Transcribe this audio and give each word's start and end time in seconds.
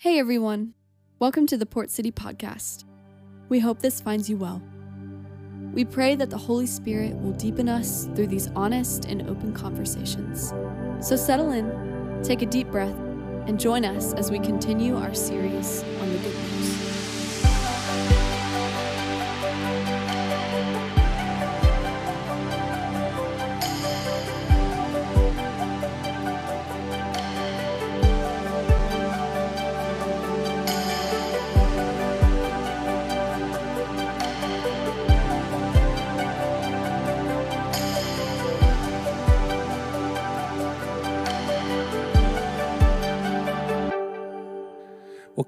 Hey 0.00 0.18
everyone, 0.18 0.72
welcome 1.18 1.46
to 1.48 1.58
the 1.58 1.66
Port 1.66 1.90
City 1.90 2.10
Podcast. 2.10 2.84
We 3.50 3.58
hope 3.58 3.80
this 3.80 4.00
finds 4.00 4.30
you 4.30 4.38
well. 4.38 4.62
We 5.74 5.84
pray 5.84 6.16
that 6.16 6.30
the 6.30 6.38
Holy 6.38 6.64
Spirit 6.66 7.14
will 7.16 7.32
deepen 7.32 7.68
us 7.68 8.08
through 8.14 8.28
these 8.28 8.48
honest 8.56 9.04
and 9.04 9.28
open 9.28 9.52
conversations. 9.52 10.54
So 11.06 11.16
settle 11.16 11.52
in, 11.52 12.22
take 12.22 12.40
a 12.40 12.46
deep 12.46 12.68
breath, 12.70 12.96
and 13.46 13.60
join 13.60 13.84
us 13.84 14.14
as 14.14 14.30
we 14.30 14.38
continue 14.38 14.96
our 14.96 15.12
series 15.12 15.82
on 16.00 16.10
the 16.10 16.18
good 16.20 16.34
news. 16.34 16.89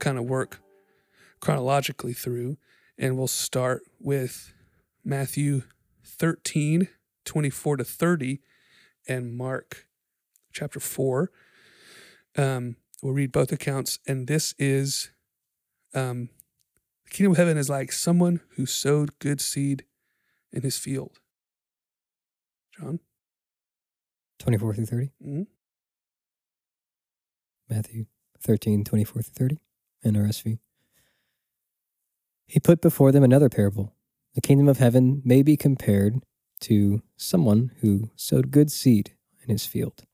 Kind 0.02 0.19
of 0.19 0.24
work 0.24 0.61
chronologically 1.41 2.12
through 2.12 2.56
and 2.98 3.16
we'll 3.16 3.29
start 3.29 3.83
with 4.01 4.52
Matthew 5.05 5.62
13, 6.05 6.88
24 7.25 7.77
to 7.78 7.84
30, 7.84 8.41
and 9.09 9.37
Mark 9.37 9.87
chapter 10.52 10.80
4. 10.80 11.30
Um, 12.37 12.77
we'll 13.01 13.15
read 13.15 13.33
both 13.33 13.52
accounts, 13.52 13.98
and 14.06 14.27
this 14.27 14.55
is 14.59 15.11
um, 15.95 16.28
the 17.05 17.11
kingdom 17.11 17.33
of 17.33 17.39
heaven 17.39 17.56
is 17.56 17.70
like 17.70 17.92
someone 17.92 18.41
who 18.56 18.66
sowed 18.66 19.19
good 19.19 19.41
seed 19.41 19.84
in 20.53 20.62
his 20.62 20.78
field. 20.78 21.20
John? 22.78 23.00
24 24.41 24.75
through 24.75 24.87
30. 24.87 25.11
Mm-hmm. 25.25 25.42
Matthew 27.70 28.06
13, 28.41 28.84
24 28.84 29.22
through 29.22 29.48
30, 29.48 29.59
NRSV. 30.05 30.58
He 32.47 32.61
put 32.61 32.81
before 32.81 33.12
them 33.12 33.25
another 33.25 33.48
parable. 33.48 33.95
The 34.34 34.41
kingdom 34.41 34.69
of 34.69 34.78
heaven 34.78 35.22
may 35.25 35.42
be 35.42 35.56
compared 35.56 36.22
to 36.61 37.03
someone 37.17 37.72
who 37.81 38.11
sowed 38.17 38.50
good 38.50 38.70
seed 38.70 39.14
in 39.42 39.50
his 39.50 39.67
field. 39.67 40.05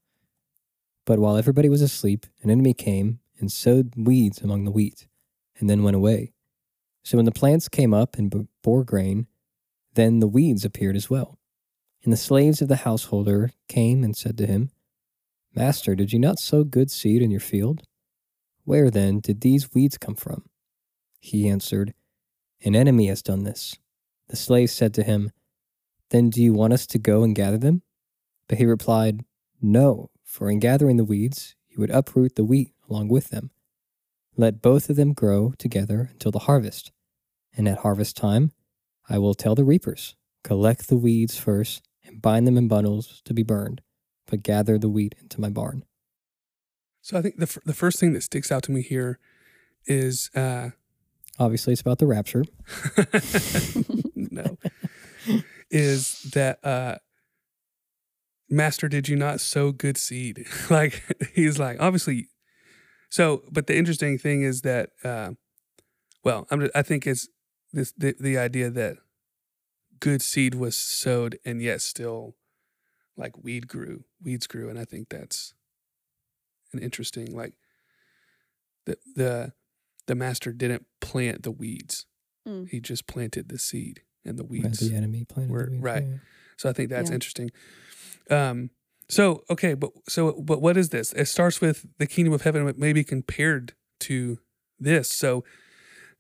But 1.05 1.19
while 1.19 1.37
everybody 1.37 1.69
was 1.69 1.83
asleep, 1.83 2.27
an 2.43 2.51
enemy 2.51 2.75
came 2.75 3.21
and 3.39 3.51
sowed 3.51 3.95
weeds 3.97 4.41
among 4.41 4.65
the 4.65 4.71
wheat, 4.71 5.07
and 5.59 5.69
then 5.69 5.83
went 5.83 5.97
away. 5.97 6.33
So 7.03 7.17
when 7.17 7.25
the 7.25 7.33
plants 7.33 7.69
came 7.69 7.95
up 7.95 8.17
and 8.17 8.49
bore 8.63 8.85
grain, 8.85 9.27
then 9.95 10.21
the 10.21 10.29
weeds 10.29 10.65
appeared 10.65 10.97
as 10.97 11.09
well. 11.09 11.39
And 12.05 12.13
the 12.13 12.17
slaves 12.17 12.61
of 12.61 12.69
the 12.69 12.77
householder 12.77 13.51
came 13.69 14.05
and 14.05 14.17
said 14.17 14.37
to 14.39 14.47
him, 14.47 14.71
Master, 15.55 15.95
did 15.95 16.13
you 16.13 16.19
not 16.19 16.39
sow 16.39 16.63
good 16.63 16.91
seed 16.91 17.23
in 17.23 17.31
your 17.31 17.41
field? 17.41 17.83
Where 18.69 18.91
then 18.91 19.21
did 19.21 19.41
these 19.41 19.73
weeds 19.73 19.97
come 19.97 20.15
from? 20.15 20.43
He 21.21 21.49
answered, 21.49 21.95
An 22.63 22.77
enemy 22.77 23.07
has 23.07 23.23
done 23.23 23.45
this. 23.45 23.79
The 24.29 24.37
slave 24.37 24.69
said 24.69 24.93
to 24.93 25.03
him, 25.03 25.31
Then 26.11 26.29
do 26.29 26.43
you 26.43 26.53
want 26.53 26.75
us 26.75 26.87
to 26.89 26.99
go 26.99 27.23
and 27.23 27.35
gather 27.35 27.57
them? 27.57 27.81
But 28.47 28.59
he 28.59 28.67
replied, 28.67 29.25
No, 29.63 30.11
for 30.23 30.51
in 30.51 30.59
gathering 30.59 30.99
the 30.99 31.07
weeds, 31.07 31.57
you 31.71 31.81
would 31.81 31.89
uproot 31.89 32.35
the 32.35 32.45
wheat 32.45 32.75
along 32.91 33.09
with 33.09 33.31
them. 33.31 33.53
Let 34.37 34.61
both 34.61 34.91
of 34.91 34.97
them 34.97 35.15
grow 35.15 35.55
together 35.57 36.11
until 36.13 36.31
the 36.31 36.41
harvest. 36.41 36.93
And 37.57 37.67
at 37.67 37.79
harvest 37.79 38.19
time, 38.19 38.53
I 39.09 39.17
will 39.17 39.33
tell 39.33 39.55
the 39.55 39.65
reapers, 39.65 40.15
Collect 40.45 40.89
the 40.89 40.99
weeds 40.99 41.39
first 41.39 41.89
and 42.05 42.21
bind 42.21 42.47
them 42.47 42.59
in 42.59 42.69
bundles 42.69 43.23
to 43.25 43.33
be 43.33 43.43
burned 43.43 43.81
but 44.27 44.43
gather 44.43 44.79
the 44.79 44.91
wheat 44.91 45.15
into 45.23 45.41
my 45.41 45.49
barn. 45.49 45.85
So 47.09 47.17
I 47.17 47.23
think 47.23 47.37
the, 47.37 47.45
f- 47.45 47.57
the 47.65 47.73
first 47.73 47.99
thing 47.99 48.13
that 48.13 48.23
sticks 48.23 48.53
out 48.53 48.63
to 48.65 48.71
me 48.71 48.83
here 48.83 49.19
is 49.87 50.29
uh, 50.35 50.71
Obviously, 51.39 51.73
it's 51.73 51.81
about 51.81 51.99
the 51.99 52.07
rapture. 52.07 52.45
no, 54.15 54.59
is 55.71 56.21
that 56.35 56.59
uh, 56.63 56.97
Master, 58.51 58.91
did 58.91 59.09
you 59.09 59.17
not 59.17 59.41
sow 59.41 59.73
good 59.73 59.97
seed? 59.97 60.45
like 60.71 61.03
he's 61.35 61.59
like, 61.59 61.81
obviously. 61.81 62.29
So, 63.09 63.43
but 63.51 63.69
the 63.69 63.77
interesting 63.79 64.19
thing 64.19 64.43
is 64.43 64.61
that, 64.63 64.91
uh, 65.03 65.31
well, 66.25 66.47
I'm, 66.51 66.61
just- 66.61 66.77
I 66.77 66.83
think 66.83 67.07
it's 67.07 67.27
this 67.73 67.95
the, 67.97 68.17
the 68.21 68.37
idea 68.37 68.69
that 68.69 68.99
good 69.99 70.21
seed 70.21 70.55
was 70.55 70.77
sowed 70.77 71.39
and 71.43 71.63
yet 71.63 71.81
still 71.81 72.37
like 73.17 73.43
weed 73.43 73.67
grew, 73.67 74.05
weeds 74.23 74.47
grew, 74.47 74.69
and 74.69 74.79
I 74.79 74.85
think 74.85 75.09
that's 75.09 75.55
an 76.73 76.79
interesting 76.81 77.35
like 77.35 77.55
the 78.87 78.97
the 79.15 79.53
the 80.07 80.15
master 80.15 80.53
didn't 80.53 80.87
plant 81.01 81.43
the 81.43 81.51
weeds 81.53 82.07
Mm. 82.47 82.69
he 82.71 82.81
just 82.81 83.07
planted 83.07 83.49
the 83.51 83.59
seed 83.59 84.03
and 84.25 84.39
the 84.39 84.43
Right, 84.45 84.51
weeds. 84.63 84.79
the 84.79 84.95
enemy 84.95 85.25
planted 85.25 85.53
were- 85.53 85.65
the 85.67 85.71
weeds. 85.73 85.83
right. 85.85 86.03
yeah. 86.05 86.17
So 86.57 86.71
I 86.71 86.73
think 86.73 86.89
that's 86.89 87.11
Yeah. 87.11 87.15
interesting. 87.15 87.51
Um, 88.31 88.71
so 89.09 89.45
okay, 89.51 89.75
but 89.75 89.91
so 90.09 90.33
but 90.41 90.63
what 90.63 90.77
is 90.79 90.89
this? 90.89 91.13
It 91.13 91.27
starts 91.27 91.61
with 91.61 91.85
the 91.99 92.07
kingdom 92.07 92.33
of 92.33 92.43
heaven, 92.43 92.65
but 92.65 92.79
maybe 92.79 93.05
compared 93.05 93.75
to 94.01 94.39
this. 94.79 95.11
So 95.11 95.45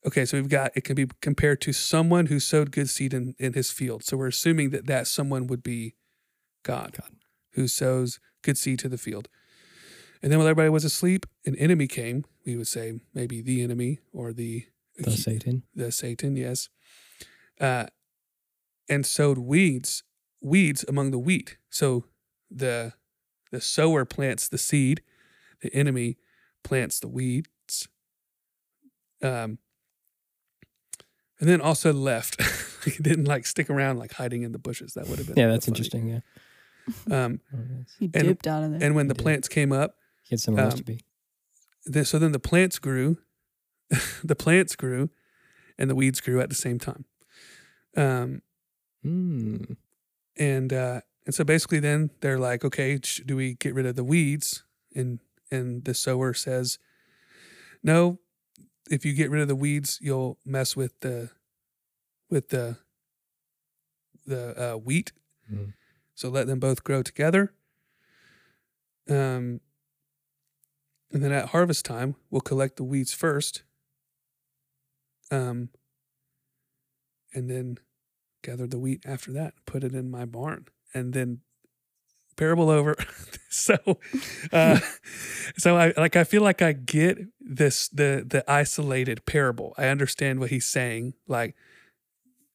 okay, 0.07 0.25
so 0.27 0.37
we've 0.39 0.49
got 0.51 0.77
it 0.77 0.85
can 0.85 0.95
be 0.97 1.07
compared 1.23 1.61
to 1.63 1.73
someone 1.73 2.27
who 2.27 2.41
sowed 2.41 2.73
good 2.73 2.91
seed 2.91 3.15
in 3.15 3.35
in 3.39 3.55
his 3.55 3.71
field. 3.71 4.05
So 4.05 4.17
we're 4.19 4.29
assuming 4.29 4.71
that 4.71 4.87
that 4.87 5.07
someone 5.07 5.47
would 5.47 5.63
be 5.63 5.95
God, 6.63 6.93
God. 7.01 7.17
who 7.53 7.69
sows 7.69 8.21
good 8.43 8.59
seed 8.59 8.79
to 8.81 8.89
the 8.89 8.99
field. 8.99 9.29
And 10.23 10.31
then 10.33 10.39
when 10.39 10.49
everybody 10.49 10.69
was 10.71 10.85
asleep, 10.85 11.27
an 11.47 11.55
enemy 11.57 11.87
came. 11.87 12.25
We 12.45 12.57
would 12.57 12.67
say 12.67 13.01
maybe 13.15 13.41
the 13.41 13.63
enemy 13.63 14.01
or 14.13 14.33
the 14.33 14.67
The 14.99 15.11
Satan. 15.13 15.63
the 15.75 15.93
Satan, 15.93 16.37
yes, 16.37 16.69
uh, 17.61 17.87
and 18.89 19.05
sowed 19.07 19.39
weeds, 19.39 20.03
weeds 20.41 20.85
among 20.89 21.11
the 21.13 21.19
wheat. 21.19 21.57
So 21.71 22.05
the 22.51 22.95
the 23.51 23.61
sower 23.61 24.05
plants 24.05 24.49
the 24.49 24.59
seed, 24.59 25.03
the 25.63 25.73
enemy 25.75 26.17
plants 26.65 26.99
the 27.01 27.09
weeds, 27.09 27.89
um, 29.23 29.59
and 31.41 31.49
then 31.49 31.61
also 31.61 31.93
left. 31.93 32.41
he 32.85 32.91
didn't 33.03 33.27
like 33.27 33.47
stick 33.47 33.71
around 33.71 33.99
like 33.99 34.13
hiding 34.15 34.43
in 34.43 34.53
the 34.53 34.59
bushes. 34.59 34.95
That 34.95 35.07
would 35.09 35.19
have 35.19 35.29
been 35.29 35.37
Yeah, 35.37 35.49
that's 35.49 35.67
funny. 35.67 35.77
interesting. 35.79 36.09
Yeah. 36.09 37.25
Um, 37.25 37.41
Oh, 37.55 37.59
yes. 37.79 37.95
He 37.99 38.11
And- 38.15 38.29
dipped 38.29 38.47
out 38.47 38.65
of 38.65 38.71
there. 38.73 38.83
and 38.83 38.95
when 38.95 39.09
the 39.09 39.15
did. 39.15 39.23
plants 39.23 39.49
came 39.49 39.73
up, 39.73 39.97
He 40.29 40.35
had 40.35 40.41
somewhere 40.41 40.65
else 40.65 40.75
Um, 40.75 40.79
to 40.79 40.85
be. 40.85 41.01
then, 41.87 42.05
so 42.05 42.19
then 42.19 42.33
the 42.33 42.39
plants 42.39 42.79
grew, 42.79 43.19
the 44.25 44.37
plants 44.37 44.77
grew, 44.77 45.11
and 45.79 45.89
the 45.91 45.95
weeds 45.95 46.21
grew 46.21 46.41
at 46.41 46.49
the 46.49 46.55
same 46.55 46.79
time. 46.79 47.05
Um, 47.97 48.43
Mm. 49.05 49.77
and 50.37 50.73
uh, 50.73 51.01
and 51.25 51.35
so 51.35 51.45
basically, 51.45 51.79
then 51.81 52.11
they're 52.21 52.39
like, 52.39 52.65
okay, 52.65 52.99
sh- 53.03 53.23
do 53.25 53.37
we 53.37 53.55
get 53.55 53.75
rid 53.75 53.87
of 53.87 53.95
the 53.97 54.03
weeds? 54.05 54.65
And 54.95 55.21
and 55.51 55.85
the 55.85 55.95
sower 55.95 56.35
says, 56.35 56.79
no. 57.83 58.19
If 58.91 59.05
you 59.05 59.13
get 59.15 59.31
rid 59.31 59.43
of 59.43 59.49
the 59.49 59.55
weeds, 59.57 59.99
you'll 60.03 60.39
mess 60.45 60.75
with 60.77 60.99
the 61.01 61.31
with 62.29 62.49
the 62.49 62.79
the 64.27 64.73
uh, 64.75 64.77
wheat. 64.79 65.13
Mm. 65.51 65.75
So 66.15 66.29
let 66.29 66.47
them 66.49 66.59
both 66.59 66.83
grow 66.85 67.03
together. 67.03 67.53
Um, 69.09 69.61
and 71.13 71.23
then 71.23 71.33
at 71.33 71.51
harvest 71.51 71.85
time, 71.85 72.17
we'll 72.31 72.41
collect 72.41 72.77
the 72.77 72.85
weeds 72.85 73.15
first. 73.15 73.63
Um, 75.31 75.71
and 77.35 77.51
then 77.51 77.79
gather 78.43 78.67
the 78.67 78.79
wheat 78.79 79.03
after 79.05 79.33
that, 79.33 79.55
put 79.67 79.85
it 79.85 79.95
in 79.95 80.11
my 80.11 80.25
barn, 80.25 80.67
and 80.95 81.13
then 81.13 81.41
parable 82.37 82.71
over. 82.71 82.97
so, 83.51 83.77
uh, 84.53 84.81
so 85.59 85.77
I 85.77 85.93
like 85.97 86.17
I 86.17 86.25
feel 86.25 86.43
like 86.43 86.63
I 86.63 86.73
get 86.73 87.19
this 87.41 87.89
the 87.89 88.25
the 88.27 88.45
isolated 88.51 89.27
parable. 89.27 89.75
I 89.77 89.89
understand 89.89 90.41
what 90.41 90.51
he's 90.51 90.67
saying, 90.67 91.15
like, 91.27 91.55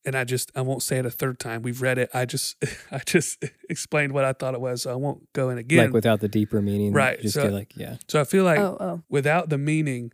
and 0.06 0.16
I 0.16 0.24
just 0.24 0.52
I 0.56 0.62
won't 0.62 0.84
say 0.84 0.98
it 0.98 1.06
a 1.06 1.12
third 1.12 1.40
time. 1.40 1.62
We've 1.62 1.82
read 1.82 1.98
it. 1.98 2.10
I 2.14 2.26
just 2.26 2.56
I 2.92 3.00
just 3.00 3.44
explained 3.70 4.12
what 4.14 4.26
I 4.26 4.34
thought 4.34 4.54
it 4.54 4.62
was. 4.62 4.84
So 4.84 4.92
I 4.92 4.96
won't 4.96 5.32
go 5.34 5.50
in 5.50 5.58
again. 5.58 5.86
Like 5.86 5.94
without 5.94 6.20
the 6.20 6.28
deeper 6.28 6.62
meaning. 6.62 6.94
Right, 6.94 7.20
Just 7.22 7.36
so- 7.36 7.44
get 7.44 7.54
like, 7.54 7.74
yeah. 7.76 7.98
so 8.08 8.20
I 8.20 8.24
feel 8.24 8.44
like 8.44 8.60
oh, 8.60 8.78
oh. 8.80 9.04
without 9.10 9.50
the 9.50 9.58
meaning, 9.58 10.12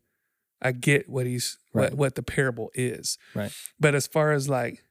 I 0.62 0.72
get 0.72 1.10
what 1.10 1.26
he's 1.26 1.58
Right. 1.74 1.92
what, 1.92 1.98
what 1.98 2.16
the 2.16 2.24
parable 2.24 2.72
is. 2.74 3.18
Right. 3.36 3.52
But 3.80 3.94
as 3.94 4.08
far 4.08 4.32
as 4.32 4.50
like 4.50 4.84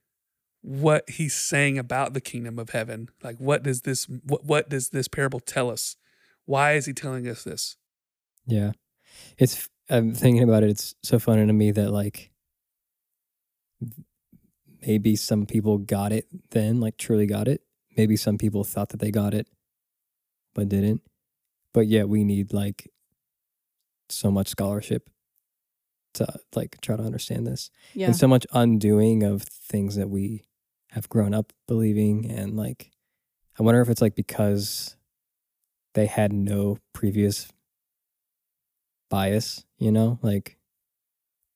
what 0.63 1.09
he's 1.09 1.35
saying 1.35 1.79
about 1.79 2.15
the 2.15 2.21
kingdom 2.21 2.59
of 2.59 2.71
heaven, 2.71 3.09
like 3.23 3.37
what 3.39 3.63
does 3.63 3.83
this 3.83 4.05
what 4.25 4.45
what 4.45 4.69
does 4.69 4.91
this 4.91 5.09
parable 5.09 5.41
tell 5.41 5.71
us? 5.71 5.97
Why 6.45 6.75
is 6.75 6.87
he 6.87 6.93
telling 6.93 7.27
us 7.29 7.45
this? 7.45 7.77
Yeah. 8.47 8.73
It's 9.39 9.69
I'm 9.91 10.15
thinking 10.15 10.43
about 10.43 10.63
it. 10.63 10.71
It's 10.71 10.95
so 11.03 11.19
funny 11.19 11.47
to 11.47 11.53
me 11.53 11.71
that 11.73 11.91
like 11.91 12.31
maybe 14.87 15.17
some 15.17 15.47
people 15.47 15.79
got 15.79 16.13
it 16.13 16.27
then, 16.51 16.81
like 16.81 16.97
truly 16.97 17.27
got 17.27 17.49
it. 17.49 17.63
Maybe 17.97 18.17
some 18.17 18.39
people 18.39 18.65
thought 18.65 18.91
that 18.91 19.01
they 19.01 19.11
got 19.11 19.35
it, 19.35 19.49
but 20.55 20.69
didn't. 20.69 21.03
But 21.75 21.87
yet 21.89 22.09
we 22.09 22.25
need 22.25 22.53
like 22.53 22.91
so 24.09 24.31
much 24.31 24.49
scholarship 24.49 25.11
to 26.15 26.27
like 26.55 26.81
try 26.81 26.97
to 26.97 27.03
understand 27.03 27.47
this, 27.47 27.71
Yeah. 27.95 28.07
and 28.07 28.17
so 28.17 28.27
much 28.29 28.47
undoing 28.53 29.23
of 29.23 29.43
things 29.43 29.97
that 29.97 30.09
we 30.09 30.45
have 30.93 31.09
grown 31.09 31.35
up 31.35 31.53
believing, 31.67 32.31
and 32.31 32.57
like 32.57 32.91
I 33.59 33.63
wonder 33.63 33.81
if 33.81 33.89
it's 33.89 34.01
like 34.01 34.15
because 34.15 34.97
they 35.95 36.07
had 36.07 36.33
no 36.33 36.79
previous 36.93 37.51
bias, 39.11 39.65
you 39.79 39.91
know, 39.91 40.19
like 40.23 40.58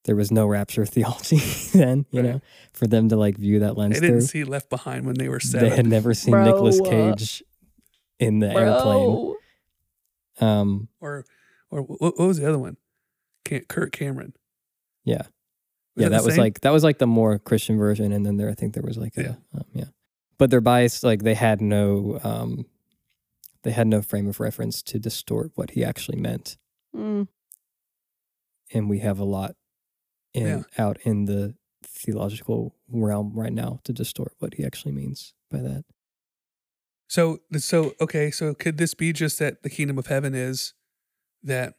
there 0.04 0.16
was 0.16 0.30
no 0.32 0.46
rapture 0.46 0.84
theology 0.94 1.38
then, 1.78 2.06
you 2.10 2.22
Right. 2.22 2.32
know, 2.34 2.40
for 2.72 2.86
them 2.86 3.08
to 3.10 3.16
like 3.16 3.36
view 3.36 3.60
that 3.60 3.76
lens 3.76 3.94
They 3.94 4.00
didn't 4.00 4.20
through. 4.22 4.26
see 4.28 4.44
Left 4.44 4.68
Behind 4.68 5.06
when 5.06 5.14
they 5.16 5.28
were 5.28 5.40
set. 5.40 5.60
They 5.60 5.70
had 5.70 5.86
never 5.86 6.12
seen 6.14 6.32
Bro, 6.32 6.44
Nicolas 6.44 6.80
uh, 6.80 6.84
Cage 6.84 7.42
in 8.18 8.38
the 8.40 8.50
airplane. 8.50 9.34
Um, 10.40 10.88
or 11.00 11.24
or 11.70 11.82
what, 11.82 12.18
what 12.18 12.26
was 12.26 12.38
the 12.38 12.48
other 12.48 12.58
one? 12.58 12.76
Kirk 13.44 13.92
Cameron. 13.92 14.32
yeah, 15.04 15.18
Was 15.18 15.26
yeah, 15.96 16.04
the 16.04 16.10
that 16.16 16.24
was 16.24 16.34
same? 16.34 16.42
like 16.42 16.60
that 16.62 16.70
was 16.70 16.82
like 16.84 16.98
the 16.98 17.06
more 17.06 17.38
Christian 17.38 17.76
version, 17.78 18.12
and 18.12 18.24
then 18.24 18.36
there 18.38 18.48
I 18.48 18.54
think 18.54 18.74
there 18.74 18.82
was 18.82 18.96
like 18.98 19.16
Yeah. 19.16 19.34
a 19.54 19.58
um, 19.58 19.64
yeah, 19.74 19.84
but 20.38 20.50
their 20.50 20.60
bias 20.60 21.02
like 21.02 21.22
they 21.22 21.34
had 21.34 21.60
no 21.60 22.18
um, 22.24 22.66
they 23.62 23.72
had 23.72 23.86
no 23.86 24.00
frame 24.02 24.26
of 24.26 24.40
reference 24.40 24.82
to 24.84 24.98
distort 24.98 25.52
what 25.54 25.70
he 25.70 25.84
actually 25.84 26.18
meant, 26.18 26.56
Mm. 26.96 27.28
and 28.72 28.88
we 28.88 29.00
have 29.00 29.18
a 29.18 29.24
lot 29.24 29.54
in 30.34 30.64
Yeah. 30.76 30.84
out 30.84 30.98
in 31.02 31.26
the 31.26 31.54
theological 31.84 32.74
realm 32.88 33.32
right 33.34 33.52
now 33.52 33.80
to 33.84 33.92
distort 33.92 34.32
what 34.38 34.54
he 34.54 34.64
actually 34.64 34.92
means 34.92 35.34
by 35.50 35.58
that. 35.58 35.84
So 37.08 37.40
so 37.58 37.94
okay, 38.00 38.30
so 38.30 38.54
could 38.54 38.78
this 38.78 38.94
be 38.94 39.12
just 39.12 39.38
that 39.38 39.62
the 39.62 39.70
kingdom 39.70 39.98
of 39.98 40.06
heaven 40.06 40.34
is 40.34 40.74
that 41.42 41.74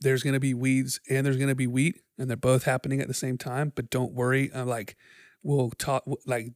there's 0.00 0.22
going 0.22 0.34
to 0.34 0.40
be 0.40 0.54
weeds 0.54 1.00
and 1.08 1.26
there's 1.26 1.36
going 1.36 1.48
to 1.48 1.54
be 1.54 1.66
wheat 1.66 2.00
and 2.18 2.28
they're 2.28 2.36
both 2.36 2.64
happening 2.64 3.00
at 3.00 3.08
the 3.08 3.14
same 3.14 3.38
time, 3.38 3.72
but 3.74 3.90
don't 3.90 4.12
worry, 4.12 4.50
uh, 4.52 4.64
like 4.64 4.96
we'll 5.42 5.70
talk 5.70 6.04
like 6.26 6.52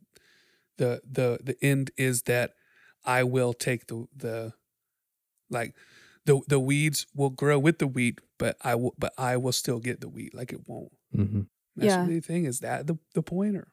the 0.78 1.00
the 1.08 1.38
the 1.42 1.56
end 1.62 1.90
is 1.96 2.22
that 2.22 2.52
I 3.04 3.22
will 3.24 3.52
take 3.52 3.86
the 3.86 4.06
the 4.16 4.52
like 5.50 5.74
the 6.26 6.40
the 6.48 6.60
weeds 6.60 7.06
will 7.14 7.30
grow 7.30 7.58
with 7.58 7.78
the 7.78 7.86
wheat, 7.86 8.20
but 8.38 8.56
I 8.62 8.74
will 8.74 8.94
but 8.98 9.12
I 9.18 9.36
will 9.36 9.52
still 9.52 9.78
get 9.80 10.00
the 10.00 10.08
wheat, 10.08 10.34
like 10.34 10.52
it 10.52 10.60
won't. 10.66 10.92
Mm-hmm. 11.16 11.42
That's 11.76 11.86
Yeah. 11.94 12.06
the 12.06 12.20
thing. 12.20 12.44
Is 12.44 12.60
that 12.60 12.86
the 12.86 12.96
the 13.14 13.22
pointer? 13.22 13.72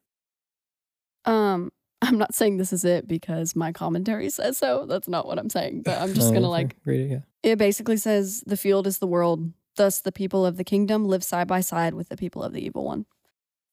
Um, 1.25 1.71
I'm 2.01 2.17
not 2.17 2.35
saying 2.35 2.57
this 2.57 2.71
is 2.71 2.85
it 2.85 3.07
because 3.07 3.55
my 3.55 3.71
commentary 3.71 4.29
says 4.29 4.57
so. 4.57 4.85
That's 4.85 5.07
not 5.07 5.27
what 5.27 5.39
I'm 5.39 5.49
saying. 5.49 5.81
But 5.83 5.99
I'm 6.01 6.13
just 6.13 6.33
gonna 6.33 6.49
like 6.49 6.75
read 6.85 6.99
it. 7.01 7.11
Yeah. 7.11 7.51
it 7.51 7.55
basically 7.57 7.97
says 7.97 8.44
the 8.45 8.57
field 8.57 8.88
is 8.88 8.99
the 8.99 9.07
world, 9.07 9.51
thus 9.75 9.99
the 10.01 10.11
people 10.11 10.45
of 10.45 10.57
the 10.57 10.63
kingdom 10.63 11.05
live 11.07 11.23
side 11.23 11.47
by 11.47 11.61
side 11.61 11.94
with 11.94 12.09
the 12.09 12.17
people 12.17 12.44
of 12.44 12.53
the 12.53 12.63
evil 12.65 12.85
one. 12.85 13.05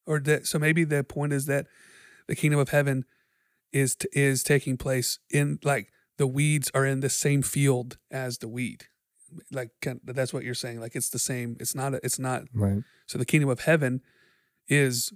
or 0.07 0.19
that 0.21 0.47
so 0.47 0.59
maybe 0.59 0.85
the 0.85 1.05
point 1.05 1.33
is 1.33 1.47
that 1.47 1.67
the 2.27 2.35
kingdom 2.35 2.59
of 2.61 2.71
heaven 2.71 3.05
is 3.73 3.95
t- 3.97 4.09
is 4.13 4.43
taking 4.43 4.77
place 4.77 5.19
in 5.31 5.59
like 5.63 5.89
the 6.17 6.27
weeds 6.27 6.71
are 6.75 6.87
in 6.87 7.01
the 7.01 7.11
same 7.11 7.43
field 7.43 7.99
as 8.11 8.39
the 8.39 8.49
wheat 8.49 8.89
like 9.51 9.71
kind 9.83 10.01
that's 10.05 10.33
what 10.33 10.45
you're 10.45 10.55
saying 10.55 10.79
like 10.79 10.95
it's 10.95 11.09
the 11.11 11.19
same 11.19 11.57
it's 11.59 11.75
not 11.75 11.93
a, 11.95 12.01
it's 12.05 12.19
not 12.21 12.43
Right. 12.55 12.83
so 13.07 13.19
the 13.19 13.25
kingdom 13.25 13.51
of 13.51 13.61
heaven 13.61 14.01
is 14.69 15.13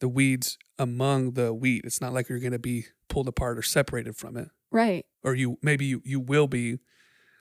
the 0.00 0.08
weeds 0.08 0.58
among 0.78 1.32
the 1.32 1.54
wheat 1.54 1.82
it's 1.84 2.00
not 2.00 2.12
like 2.12 2.28
you're 2.28 2.38
going 2.38 2.52
to 2.52 2.58
be 2.58 2.86
pulled 3.08 3.28
apart 3.28 3.58
or 3.58 3.62
separated 3.62 4.16
from 4.16 4.36
it 4.36 4.48
Right. 4.70 5.06
or 5.24 5.34
you 5.34 5.58
maybe 5.62 5.86
you, 5.86 6.02
you 6.04 6.20
will 6.20 6.48
be 6.48 6.78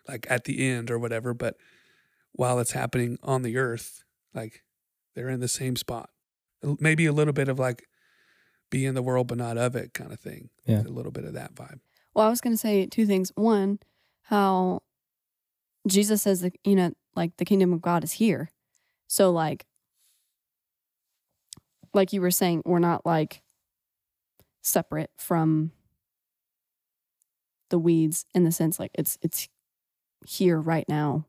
like 0.08 0.26
at 0.30 0.46
the 0.46 0.66
end 0.68 0.90
or 0.90 0.98
whatever 0.98 1.34
but 1.34 1.56
while 2.32 2.60
it's 2.60 2.72
happening 2.72 3.18
on 3.22 3.42
the 3.42 3.58
earth 3.58 4.04
like 4.34 4.64
they're 5.16 5.30
in 5.30 5.42
the 5.42 5.48
same 5.50 5.76
spot 5.76 6.10
maybe 6.80 7.06
a 7.08 7.12
little 7.14 7.34
bit 7.34 7.50
of 7.50 7.60
like 7.60 7.84
be 8.70 8.86
in 8.86 8.96
the 8.96 9.02
world 9.04 9.28
but 9.28 9.38
not 9.38 9.58
of 9.58 9.76
it 9.76 9.94
kind 9.94 10.14
of 10.14 10.20
thing 10.20 10.50
Yeah. 10.66 10.82
A 10.82 10.84
little 10.84 11.12
bit 11.12 11.26
of 11.26 11.34
that 11.34 11.54
vibe 11.56 11.80
Well, 12.14 12.26
I 12.28 12.30
was 12.30 12.42
going 12.42 12.54
to 12.54 12.58
say 12.58 12.86
two 12.86 13.06
things. 13.06 13.32
One, 13.36 13.80
how 14.24 14.82
Jesus 15.88 16.22
says 16.22 16.42
that, 16.42 16.56
you 16.64 16.76
know, 16.76 16.92
like 17.16 17.38
the 17.38 17.46
kingdom 17.46 17.74
of 17.74 17.82
God 17.82 18.04
is 18.04 18.14
here. 18.14 18.50
So, 19.08 19.32
like, 19.32 19.66
like 21.94 22.14
you 22.14 22.22
were 22.22 22.32
saying, 22.32 22.64
we're 22.66 22.80
not 22.80 23.06
like 23.06 23.42
separate 24.62 25.12
from 25.18 25.72
the 27.70 27.80
weeds 27.80 28.26
in 28.34 28.44
the 28.44 28.52
sense 28.52 28.80
like 28.80 28.92
it's 28.96 29.18
it's 29.22 29.48
here 30.26 30.60
right 30.60 30.86
now. 30.90 31.26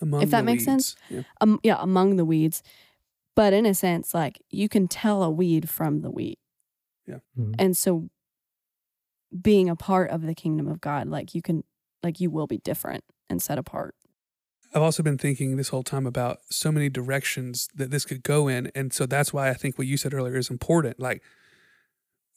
among 0.00 0.22
If 0.22 0.30
that 0.30 0.40
the 0.40 0.44
makes 0.44 0.64
sense. 0.64 0.96
yeah. 1.08 1.22
Um, 1.40 1.60
yeah, 1.62 1.76
among 1.80 2.16
the 2.16 2.24
weeds, 2.24 2.62
but 3.34 3.52
in 3.52 3.64
a 3.64 3.74
sense, 3.74 4.12
like 4.12 4.40
you 4.50 4.68
can 4.68 4.86
tell 4.88 5.22
a 5.22 5.30
weed 5.30 5.68
from 5.68 6.02
the 6.02 6.10
wheat, 6.10 6.38
Mhm. 7.38 7.54
and 7.58 7.76
so 7.76 8.08
being 9.42 9.68
a 9.68 9.76
part 9.76 10.10
of 10.10 10.22
the 10.22 10.34
kingdom 10.34 10.68
of 10.68 10.80
God, 10.80 11.08
like 11.08 11.34
you 11.34 11.42
can, 11.42 11.64
like 12.02 12.20
you 12.20 12.30
will 12.30 12.46
be 12.46 12.58
different 12.58 13.04
and 13.28 13.42
set 13.42 13.58
apart. 13.58 13.94
I've 14.74 14.82
also 14.82 15.02
been 15.02 15.18
thinking 15.18 15.56
this 15.56 15.68
whole 15.68 15.82
time 15.82 16.06
about 16.06 16.38
so 16.50 16.70
many 16.70 16.88
directions 16.88 17.68
that 17.74 17.90
this 17.90 18.04
could 18.04 18.22
go 18.22 18.48
in. 18.48 18.70
And 18.74 18.92
so 18.92 19.06
that's 19.06 19.32
why 19.32 19.48
I 19.48 19.54
think 19.54 19.78
what 19.78 19.86
you 19.86 19.96
said 19.96 20.12
earlier 20.12 20.36
is 20.36 20.50
important. 20.50 21.00
Like 21.00 21.22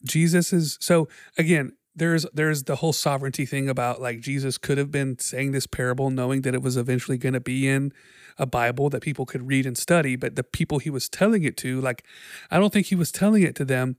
Jesus 0.04 0.54
is 0.54 0.78
so 0.80 1.08
again, 1.38 1.74
there's 1.96 2.26
there's 2.34 2.64
the 2.64 2.78
whole 2.78 2.94
sovereignty 2.94 3.46
thing 3.46 3.68
about 3.68 4.02
like 4.02 4.22
Jesus 4.22 4.58
could 4.58 4.78
have 4.78 4.92
been 4.92 5.20
saying 5.20 5.52
this 5.52 5.68
parable 5.68 6.10
knowing 6.10 6.42
that 6.44 6.54
it 6.54 6.62
was 6.62 6.78
eventually 6.78 7.18
going 7.18 7.34
to 7.34 7.40
be 7.40 7.68
in 7.68 7.92
a 8.38 8.46
Bible 8.46 8.90
that 8.90 9.02
people 9.02 9.26
could 9.26 9.48
read 9.48 9.66
and 9.66 9.78
study, 9.78 10.16
but 10.16 10.36
the 10.36 10.44
people 10.44 10.80
he 10.80 10.90
was 10.90 11.10
telling 11.10 11.44
it 11.44 11.58
to, 11.58 11.82
like 11.82 12.06
I 12.50 12.58
don't 12.58 12.72
think 12.72 12.88
he 12.88 12.96
was 12.96 13.12
telling 13.12 13.44
it 13.44 13.56
to 13.56 13.66
them 13.66 13.98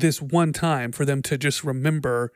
this 0.00 0.20
one 0.22 0.52
time 0.52 0.92
for 0.92 1.04
them 1.04 1.22
to 1.22 1.38
just 1.38 1.64
remember 1.64 2.32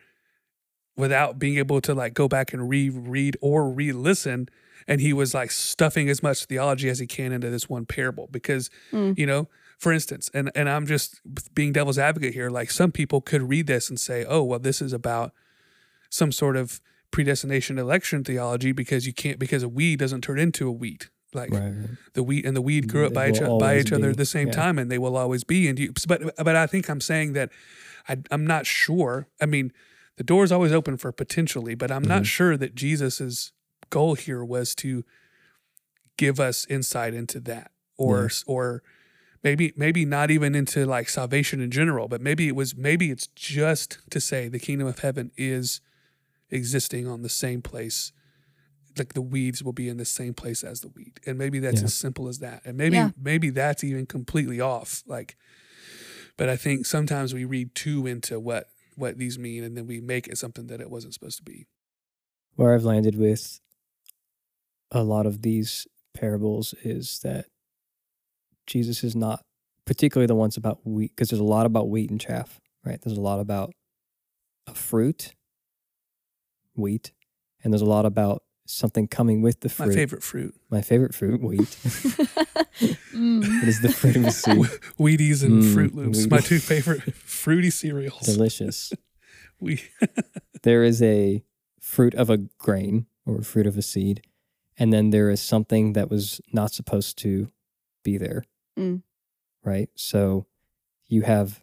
without 0.96 1.38
being 1.38 1.58
able 1.58 1.80
to 1.80 1.94
like 1.94 2.14
go 2.14 2.28
back 2.28 2.52
and 2.52 2.68
reread 2.68 3.36
or 3.40 3.68
re-listen 3.68 4.48
and 4.86 5.00
he 5.00 5.12
was 5.12 5.34
like 5.34 5.50
stuffing 5.50 6.08
as 6.08 6.22
much 6.22 6.44
theology 6.44 6.88
as 6.88 6.98
he 7.00 7.06
can 7.06 7.32
into 7.32 7.50
this 7.50 7.68
one 7.68 7.84
parable 7.86 8.28
because 8.30 8.70
Mm. 8.92 9.18
you 9.18 9.26
know 9.26 9.48
for 9.78 9.92
instance 9.92 10.30
and 10.32 10.52
and 10.54 10.68
i'm 10.68 10.86
just 10.86 11.20
being 11.54 11.72
devil's 11.72 11.98
advocate 11.98 12.32
here 12.34 12.48
like 12.48 12.70
some 12.70 12.92
people 12.92 13.20
could 13.20 13.48
read 13.48 13.66
this 13.66 13.88
and 13.90 13.98
say 13.98 14.24
oh 14.28 14.42
well 14.44 14.60
this 14.60 14.80
is 14.80 14.92
about 14.92 15.32
some 16.10 16.30
sort 16.30 16.56
of 16.56 16.80
predestination 17.10 17.76
election 17.78 18.22
theology 18.22 18.70
because 18.72 19.04
you 19.06 19.12
can't 19.12 19.38
because 19.38 19.62
a 19.64 19.68
weed 19.68 19.98
doesn't 19.98 20.20
turn 20.22 20.38
into 20.38 20.68
a 20.68 20.72
wheat 20.72 21.08
like 21.34 21.50
Right. 21.52 21.72
the 22.14 22.22
wheat 22.22 22.44
and 22.46 22.56
the 22.56 22.62
weed 22.62 22.88
grew 22.88 23.04
up 23.06 23.12
They 23.12 23.14
by 23.14 23.28
each, 23.30 23.40
by 23.60 23.78
each 23.78 23.92
other 23.92 24.10
at 24.10 24.16
the 24.16 24.24
same 24.26 24.48
yeah. 24.48 24.54
time 24.54 24.78
and 24.78 24.90
they 24.90 24.98
will 24.98 25.16
always 25.16 25.44
be 25.44 25.68
and 25.68 25.78
you 25.78 25.92
but 26.06 26.22
but 26.36 26.56
i 26.56 26.66
think 26.66 26.88
i'm 26.88 27.00
saying 27.00 27.32
that 27.34 27.50
I, 28.08 28.18
i'm 28.30 28.46
not 28.46 28.66
sure 28.66 29.28
i 29.40 29.46
mean 29.46 29.72
the 30.16 30.24
door 30.24 30.44
is 30.44 30.52
always 30.52 30.72
open 30.72 30.96
for 30.96 31.10
potentially 31.12 31.74
but 31.74 31.90
i'm 31.90 32.04
not 32.04 32.22
Mhm. 32.22 32.26
sure 32.26 32.56
that 32.56 32.74
jesus's 32.74 33.52
goal 33.90 34.14
here 34.14 34.44
was 34.44 34.74
to 34.76 35.04
give 36.16 36.38
us 36.40 36.66
insight 36.70 37.14
into 37.14 37.40
that 37.40 37.70
or 37.96 38.30
or 38.46 38.82
maybe 39.42 39.72
maybe 39.76 40.04
not 40.04 40.30
even 40.30 40.54
into 40.54 40.86
like 40.86 41.08
salvation 41.08 41.60
in 41.60 41.70
general 41.70 42.08
but 42.08 42.20
maybe 42.20 42.46
it 42.48 42.54
was 42.56 42.76
maybe 42.76 43.10
it's 43.10 43.26
just 43.28 43.98
to 44.10 44.20
say 44.20 44.48
the 44.48 44.58
kingdom 44.58 44.86
of 44.86 45.00
heaven 45.00 45.30
is 45.36 45.80
existing 46.50 47.06
on 47.08 47.22
the 47.22 47.28
same 47.28 47.60
place 47.62 48.12
like 48.98 49.12
the 49.14 49.22
weeds 49.22 49.62
will 49.62 49.72
be 49.72 49.88
in 49.88 49.96
the 49.96 50.04
same 50.04 50.34
place 50.34 50.62
as 50.64 50.80
the 50.80 50.88
wheat 50.88 51.18
and 51.26 51.36
maybe 51.38 51.58
that's 51.58 51.80
Yeah. 51.80 51.86
as 51.86 51.94
simple 51.94 52.28
as 52.28 52.38
that 52.38 52.62
and 52.64 52.76
maybe 52.76 52.96
Yeah. 52.96 53.10
maybe 53.20 53.50
that's 53.50 53.82
even 53.84 54.06
completely 54.06 54.60
off 54.60 55.02
like 55.06 55.36
but 56.36 56.48
i 56.48 56.56
think 56.56 56.86
sometimes 56.86 57.34
we 57.34 57.44
read 57.44 57.74
too 57.74 58.06
into 58.06 58.38
what 58.38 58.68
what 58.96 59.18
these 59.18 59.38
mean 59.38 59.64
and 59.64 59.76
then 59.76 59.86
we 59.86 60.00
make 60.00 60.28
it 60.28 60.38
something 60.38 60.66
that 60.68 60.80
it 60.80 60.88
wasn't 60.90 61.12
supposed 61.14 61.36
to 61.38 61.42
be 61.42 61.66
Where 62.54 62.74
I've 62.74 62.84
landed 62.84 63.16
with 63.16 63.60
a 64.92 65.02
lot 65.02 65.26
of 65.26 65.42
these 65.42 65.86
parables 66.12 66.72
is 66.84 67.18
that 67.24 67.46
Jesus 68.66 69.02
is 69.02 69.16
not 69.16 69.44
particularly 69.84 70.26
the 70.28 70.34
ones 70.36 70.56
about 70.56 70.86
wheat, 70.86 71.10
because 71.14 71.28
there's 71.30 71.40
a 71.40 71.44
lot 71.44 71.66
about 71.66 71.88
wheat 71.90 72.08
and 72.10 72.20
chaff, 72.20 72.60
right? 72.84 72.98
There's 73.02 73.18
a 73.18 73.20
lot 73.20 73.40
about 73.40 73.74
a 74.68 74.74
fruit, 74.74 75.34
wheat, 76.76 77.12
and 77.62 77.72
there's 77.72 77.82
a 77.82 77.86
lot 77.86 78.06
about 78.06 78.42
something 78.66 79.06
coming 79.06 79.42
with 79.42 79.60
the 79.60 79.68
fruit. 79.68 79.88
my 79.88 79.94
favorite 79.94 80.22
fruit 80.22 80.54
My 80.70 80.80
favorite 80.82 81.14
fruit, 81.14 81.42
wheat. 81.42 81.60
Mm. 83.12 83.44
it 83.62 83.68
is 83.68 83.80
the 83.82 83.92
fruit 83.92 84.16
of 84.16 84.24
a 84.24 84.30
seed. 84.32 84.56
wheaties 84.98 85.42
and 85.44 85.62
Mm, 85.62 85.72
fruit 85.74 85.94
loops 85.94 86.18
Wheat- 86.22 86.30
my 86.30 86.38
two 86.40 86.58
favorite 86.58 87.02
fruity 87.14 87.70
cereals 87.70 88.20
Delicious. 88.20 88.92
we 89.60 89.82
there 90.62 90.82
is 90.82 91.02
a 91.02 91.44
fruit 91.80 92.14
of 92.14 92.30
a 92.30 92.38
grain 92.58 93.06
or 93.26 93.42
fruit 93.42 93.66
of 93.66 93.76
a 93.76 93.82
seed, 93.82 94.22
and 94.78 94.92
then 94.92 95.10
there 95.10 95.28
is 95.30 95.40
something 95.42 95.92
that 95.94 96.10
was 96.10 96.40
not 96.52 96.72
supposed 96.72 97.16
to 97.18 97.50
be 98.02 98.16
there. 98.18 98.44
Mm. 98.78 99.02
Right? 99.62 99.88
So 99.94 100.46
you 101.08 101.22
have 101.22 101.60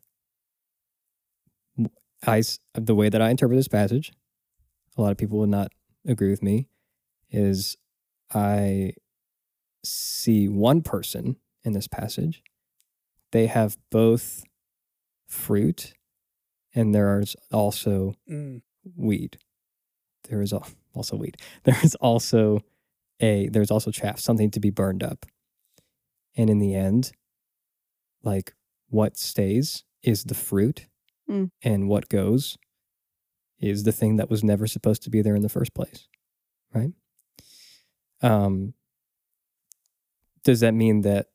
I 2.26 2.40
s- 2.40 2.60
the 2.76 2.96
way 2.96 3.10
that 3.10 3.22
I 3.22 3.30
interpret 3.30 3.58
this 3.58 3.68
passage, 3.68 4.12
a 4.98 5.02
lot 5.02 5.12
of 5.12 5.18
people 5.18 5.40
would 5.40 5.50
not 5.50 5.72
agree 6.08 6.30
with 6.30 6.44
me, 6.44 6.68
is 7.32 7.78
I 8.34 8.94
see 9.84 10.48
one 10.48 10.82
person 10.82 11.38
in 11.64 11.74
this 11.74 11.88
passage. 11.88 12.44
They 13.32 13.48
have 13.48 13.78
both 13.90 14.44
fruit 15.28 15.94
and 16.74 16.94
there 16.94 17.20
is 17.20 17.36
also 17.52 18.16
Mm. 18.30 18.62
weed. 18.96 19.38
There 20.30 20.42
is 20.42 20.54
also 20.94 21.16
weed. 21.18 21.38
There 21.64 21.78
is 21.84 21.96
also 21.96 22.60
a 23.20 23.48
there's 23.50 23.72
also 23.72 23.92
chaff, 23.92 24.20
something 24.20 24.52
to 24.52 24.60
be 24.60 24.70
burned 24.70 25.04
up. 25.04 25.26
And 26.36 26.50
in 26.50 26.60
the 26.60 26.76
end, 26.76 27.12
like 28.24 28.54
what 28.90 29.18
stays 29.18 29.84
is 30.04 30.26
the 30.26 30.36
fruit, 30.36 30.88
Mm. 31.30 31.52
and 31.62 31.88
what 31.88 32.10
goes 32.10 32.58
is 33.60 33.84
the 33.84 33.92
thing 33.92 34.16
that 34.18 34.30
was 34.30 34.44
never 34.44 34.66
supposed 34.68 35.04
to 35.04 35.10
be 35.10 35.22
there 35.22 35.36
in 35.36 35.44
the 35.44 35.50
first 35.50 35.74
place. 35.74 36.08
Right? 36.74 36.92
Um 38.22 38.74
does 40.44 40.60
that 40.62 40.74
mean 40.74 41.02
that 41.02 41.28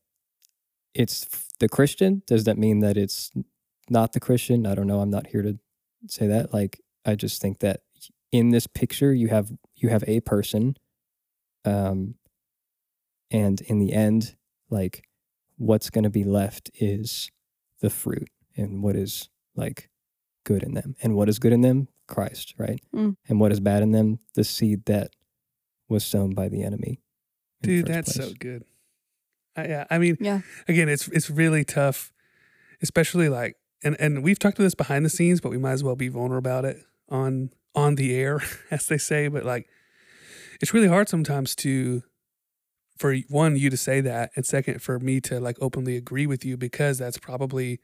it's 0.95 1.27
the 1.61 1.69
Christian? 1.69 2.23
Does 2.27 2.45
that 2.45 2.59
mean 2.59 2.81
that 2.81 2.97
it's 2.97 3.31
not 3.89 4.13
the 4.13 4.21
Christian? 4.21 4.67
I 4.67 4.75
don't 4.75 4.87
know. 4.87 5.01
I'm 5.01 5.11
not 5.11 5.29
here 5.29 5.43
to 5.43 5.59
say 6.09 6.27
that. 6.27 6.53
Like 6.53 6.81
I 7.05 7.15
just 7.15 7.41
think 7.41 7.61
that 7.61 7.81
in 8.33 8.51
this 8.51 8.67
picture 8.67 9.15
you 9.15 9.29
have 9.29 9.53
you 9.77 9.89
have 9.89 10.05
a 10.07 10.21
person 10.21 10.77
um 11.65 12.15
and 13.31 13.61
in 13.63 13.79
the 13.79 13.93
end 13.93 14.35
like 14.71 15.05
what's 15.57 15.91
going 15.91 16.05
to 16.05 16.11
be 16.11 16.25
left 16.25 16.71
is 16.75 17.31
the 17.81 17.91
fruit 17.91 18.29
and 18.57 18.83
what 18.83 18.97
is 18.97 19.29
like 19.55 19.89
good 20.45 20.63
in 20.63 20.75
them 20.75 20.95
and 21.03 21.15
what 21.15 21.29
is 21.29 21.39
good 21.39 21.53
in 21.53 21.61
them 21.61 21.89
christ 22.09 22.55
right 22.59 22.81
Mm. 22.95 23.17
and 23.29 23.41
what 23.41 23.53
is 23.53 23.61
bad 23.61 23.83
in 23.83 23.93
them 23.93 24.19
the 24.35 24.45
seed 24.45 24.85
that 24.87 25.11
was 25.89 26.05
sown 26.05 26.35
by 26.35 26.49
the 26.49 26.63
enemy 26.63 27.01
in 27.63 27.69
the 27.71 27.77
Dude, 27.83 27.87
first 27.87 27.95
that's 27.95 28.15
so 28.15 28.33
good. 28.39 28.65
I, 29.57 29.67
yeah, 29.67 29.85
I 29.91 29.99
mean, 29.99 30.17
Yeah. 30.21 30.41
again, 30.69 30.89
it's 30.89 31.09
it's 31.09 31.31
really 31.31 31.65
tough, 31.65 32.13
especially 32.83 33.29
like, 33.29 33.57
and 33.83 33.97
and 33.99 34.23
we've 34.23 34.39
talked 34.39 34.57
to 34.57 34.63
this 34.63 34.75
behind 34.75 35.05
the 35.05 35.11
scenes, 35.11 35.41
but 35.41 35.51
we 35.51 35.59
might 35.59 35.73
as 35.73 35.85
well 35.85 35.97
be 35.97 36.09
vulnerable 36.09 36.39
about 36.39 36.65
it 36.65 36.79
on 37.09 37.51
on 37.75 37.95
the 37.95 38.15
air, 38.15 38.41
as 38.71 38.87
they 38.87 38.99
say. 38.99 39.29
But 39.29 39.45
like, 39.45 39.67
it's 40.61 40.75
really 40.75 40.89
hard 40.89 41.09
sometimes 41.09 41.55
to, 41.57 42.03
for 42.99 43.15
one, 43.29 43.57
you 43.57 43.71
to 43.71 43.77
say 43.77 44.01
that, 44.03 44.31
and 44.37 44.45
second, 44.45 44.83
for 44.83 44.99
me 44.99 45.21
to 45.23 45.41
like 45.41 45.57
openly 45.61 45.97
agree 45.97 46.27
with 46.27 46.45
you 46.45 46.57
because 46.57 46.99
that's 46.99 47.19
probably 47.19 47.81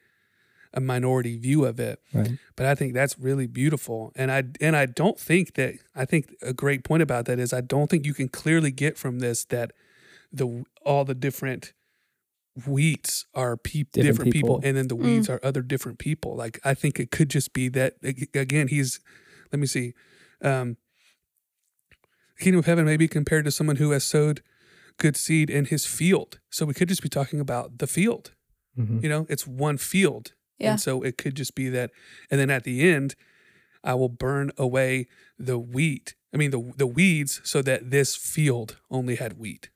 a 0.75 0.81
minority 0.81 1.37
view 1.37 1.65
of 1.65 1.79
it. 1.79 2.01
right 2.15 2.39
But 2.57 2.67
I 2.67 2.75
think 2.75 2.95
that's 2.95 3.19
really 3.19 3.47
beautiful, 3.47 4.13
and 4.17 4.31
I 4.33 4.45
and 4.61 4.75
I 4.77 4.87
don't 4.87 5.19
think 5.19 5.55
that 5.55 5.75
I 5.95 6.05
think 6.05 6.35
a 6.43 6.53
great 6.53 6.83
point 6.85 7.03
about 7.03 7.25
that 7.27 7.39
is 7.39 7.53
I 7.53 7.61
don't 7.61 7.89
think 7.91 8.07
you 8.07 8.15
can 8.15 8.29
clearly 8.29 8.71
get 8.71 8.97
from 8.99 9.19
this 9.21 9.45
that 9.47 9.73
the 10.33 10.65
all 10.85 11.05
the 11.05 11.15
different 11.15 11.73
wheats 12.67 13.25
are 13.35 13.57
peop 13.57 13.93
Different 13.93 14.09
different, 14.17 14.33
people. 14.33 14.57
people. 14.57 14.69
and 14.69 14.77
then 14.77 14.89
the 14.89 14.97
Mm. 14.97 15.05
weeds 15.05 15.29
are 15.31 15.41
other 15.43 15.63
different 15.63 15.99
people. 15.99 16.37
Like 16.37 16.59
I 16.65 16.75
think 16.75 16.99
it 17.01 17.11
could 17.11 17.31
just 17.31 17.53
be 17.53 17.69
that 17.71 17.97
again 18.35 18.69
he's 18.69 19.01
let 19.53 19.59
me 19.61 19.67
see, 19.67 19.93
um, 20.43 20.77
kingdom 22.39 22.59
of 22.61 22.67
heaven 22.67 22.85
may 22.85 22.97
be 22.97 23.09
compared 23.09 23.45
to 23.45 23.51
someone 23.51 23.77
who 23.77 23.91
has 23.93 24.05
sowed 24.05 24.43
good 24.99 25.17
seed 25.17 25.49
in 25.51 25.67
his 25.67 25.87
field. 25.87 26.41
So 26.51 26.67
we 26.67 26.75
could 26.75 26.89
just 26.89 27.03
be 27.03 27.09
talking 27.09 27.41
about 27.41 27.79
the 27.79 27.87
field. 27.87 28.33
Mhm. 28.79 29.03
You 29.03 29.09
know, 29.09 29.27
it's 29.29 29.47
one 29.47 29.77
field. 29.79 30.33
Yeah. 30.63 30.73
And 30.73 30.81
so 30.81 31.03
it 31.03 31.19
could 31.19 31.35
just 31.35 31.55
be 31.55 31.69
that. 31.71 31.91
And 32.31 32.39
then 32.41 32.51
at 32.51 32.65
the 32.65 32.89
end, 32.89 33.15
I 33.85 33.95
will 33.95 34.09
burn 34.09 34.51
away 34.57 35.09
the 35.39 35.59
wheat. 35.59 36.15
I 36.33 36.37
mean, 36.37 36.51
the, 36.51 36.73
the 36.77 36.87
weeds 36.87 37.41
so 37.45 37.63
that 37.63 37.91
this 37.91 38.15
field 38.17 38.79
only 38.91 39.17
had 39.17 39.39
wheat. 39.39 39.71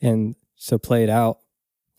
and 0.00 0.34
so 0.58 0.78
play 0.78 1.04
it 1.04 1.10
out 1.10 1.38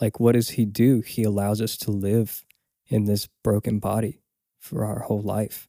like 0.01 0.19
what 0.19 0.33
does 0.33 0.49
he 0.51 0.65
do 0.65 1.01
he 1.01 1.21
allows 1.23 1.61
us 1.61 1.77
to 1.77 1.91
live 1.91 2.43
in 2.87 3.05
this 3.05 3.27
broken 3.43 3.77
body 3.79 4.19
for 4.59 4.83
our 4.83 4.99
whole 5.01 5.21
life 5.21 5.67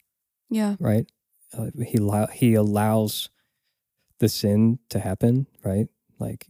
Yeah. 0.51 0.77
right? 0.81 1.07
Uh, 1.53 1.67
he 1.85 1.99
he 2.33 2.55
allows 2.55 3.29
the 4.21 4.29
sin 4.29 4.79
to 4.89 4.99
happen, 5.01 5.47
right? 5.65 5.89
Like 6.19 6.47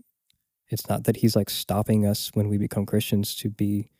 it's 0.69 0.89
not 0.89 1.05
that 1.05 1.17
he's 1.19 1.35
like 1.37 1.51
stopping 1.51 2.07
us 2.07 2.31
when 2.35 2.49
we 2.49 2.57
become 2.59 2.87
Christians 2.87 3.35
to 3.37 3.49
be 3.51 3.91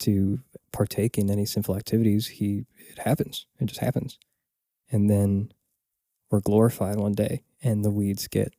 to 0.00 0.40
partake 0.72 1.18
in 1.18 1.30
any 1.30 1.46
sinful 1.46 1.76
activities. 1.76 2.26
He 2.26 2.66
it 2.78 2.98
happens. 2.98 3.46
It 3.58 3.66
just 3.66 3.80
happens. 3.80 4.18
And 4.90 5.10
then 5.10 5.52
we're 6.30 6.40
glorified 6.40 6.96
one 6.96 7.14
day 7.14 7.42
and 7.62 7.84
the 7.84 7.90
weeds 7.90 8.28
get 8.28 8.54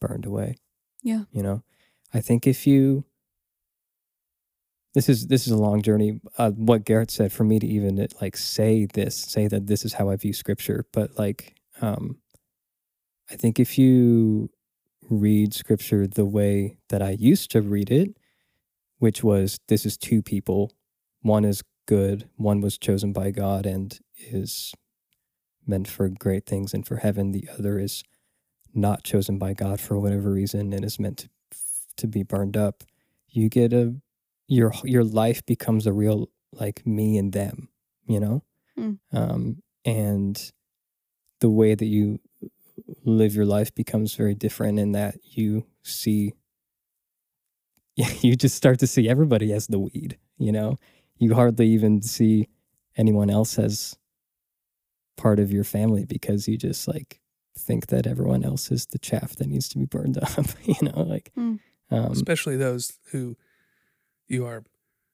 burned 0.00 0.26
away. 0.26 0.56
Yeah. 1.02 1.24
You 1.30 1.42
know. 1.42 1.62
I 2.12 2.20
think 2.20 2.46
if 2.46 2.66
you 2.66 3.04
this 4.94 5.08
is 5.08 5.28
this 5.28 5.46
is 5.46 5.52
a 5.52 5.56
long 5.56 5.82
journey. 5.82 6.20
Uh, 6.36 6.50
what 6.50 6.84
Garrett 6.84 7.10
said 7.10 7.32
for 7.32 7.44
me 7.44 7.58
to 7.58 7.66
even 7.66 8.06
like 8.20 8.36
say 8.36 8.86
this, 8.86 9.16
say 9.16 9.46
that 9.46 9.66
this 9.66 9.84
is 9.84 9.94
how 9.94 10.10
I 10.10 10.16
view 10.16 10.32
Scripture, 10.32 10.86
but 10.92 11.18
like, 11.18 11.54
um, 11.80 12.18
I 13.30 13.36
think 13.36 13.60
if 13.60 13.78
you 13.78 14.50
read 15.08 15.54
Scripture 15.54 16.06
the 16.06 16.24
way 16.24 16.76
that 16.88 17.02
I 17.02 17.10
used 17.10 17.50
to 17.52 17.62
read 17.62 17.90
it, 17.90 18.16
which 18.98 19.22
was 19.22 19.60
this 19.68 19.86
is 19.86 19.96
two 19.96 20.22
people, 20.22 20.72
one 21.22 21.44
is 21.44 21.62
good, 21.86 22.28
one 22.36 22.60
was 22.60 22.78
chosen 22.78 23.12
by 23.12 23.30
God 23.30 23.66
and 23.66 23.98
is 24.16 24.72
meant 25.66 25.88
for 25.88 26.08
great 26.08 26.46
things 26.46 26.72
and 26.74 26.86
for 26.86 26.96
heaven. 26.96 27.32
The 27.32 27.48
other 27.58 27.78
is 27.78 28.02
not 28.74 29.02
chosen 29.02 29.38
by 29.38 29.54
God 29.54 29.80
for 29.80 29.98
whatever 29.98 30.30
reason 30.32 30.72
and 30.72 30.84
is 30.84 30.98
meant 30.98 31.18
to 31.18 31.28
to 31.96 32.06
be 32.06 32.22
burned 32.22 32.56
up. 32.56 32.82
You 33.28 33.48
get 33.48 33.72
a 33.72 33.94
your 34.48 34.72
your 34.84 35.04
life 35.04 35.44
becomes 35.44 35.86
a 35.86 35.92
real 35.92 36.30
like 36.52 36.86
me 36.86 37.18
and 37.18 37.32
them, 37.32 37.68
you 38.06 38.20
know, 38.20 38.42
Mm. 38.78 38.98
um, 39.12 39.62
and 39.84 40.52
the 41.40 41.50
way 41.50 41.74
that 41.74 41.84
you 41.86 42.20
live 43.04 43.34
your 43.34 43.44
life 43.44 43.74
becomes 43.74 44.14
very 44.14 44.34
different 44.34 44.78
in 44.78 44.92
that 44.92 45.16
you 45.24 45.66
see 45.82 46.32
you 48.22 48.36
just 48.36 48.54
start 48.56 48.78
to 48.78 48.86
see 48.86 49.08
everybody 49.08 49.52
as 49.52 49.66
the 49.66 49.78
weed 49.78 50.16
you 50.38 50.52
know 50.52 50.76
you 51.20 51.34
hardly 51.34 51.68
even 51.68 52.02
see 52.02 52.48
anyone 52.96 53.30
else 53.30 53.58
as 53.58 53.96
part 55.16 55.38
of 55.38 55.52
your 55.52 55.64
family 55.64 56.04
because 56.04 56.48
you 56.48 56.56
just 56.56 56.88
like 56.88 57.20
think 57.56 57.86
that 57.88 58.06
everyone 58.06 58.42
else 58.44 58.70
is 58.70 58.86
the 58.86 58.98
chaff 58.98 59.36
that 59.36 59.46
needs 59.46 59.68
to 59.68 59.78
be 59.78 59.84
burned 59.84 60.16
up 60.22 60.46
you 60.64 60.74
know 60.82 61.02
like 61.02 61.30
Mm. 61.36 61.60
um, 61.90 62.10
Especially 62.12 62.56
those 62.56 62.98
who 63.12 63.36
you 64.28 64.46
are 64.46 64.64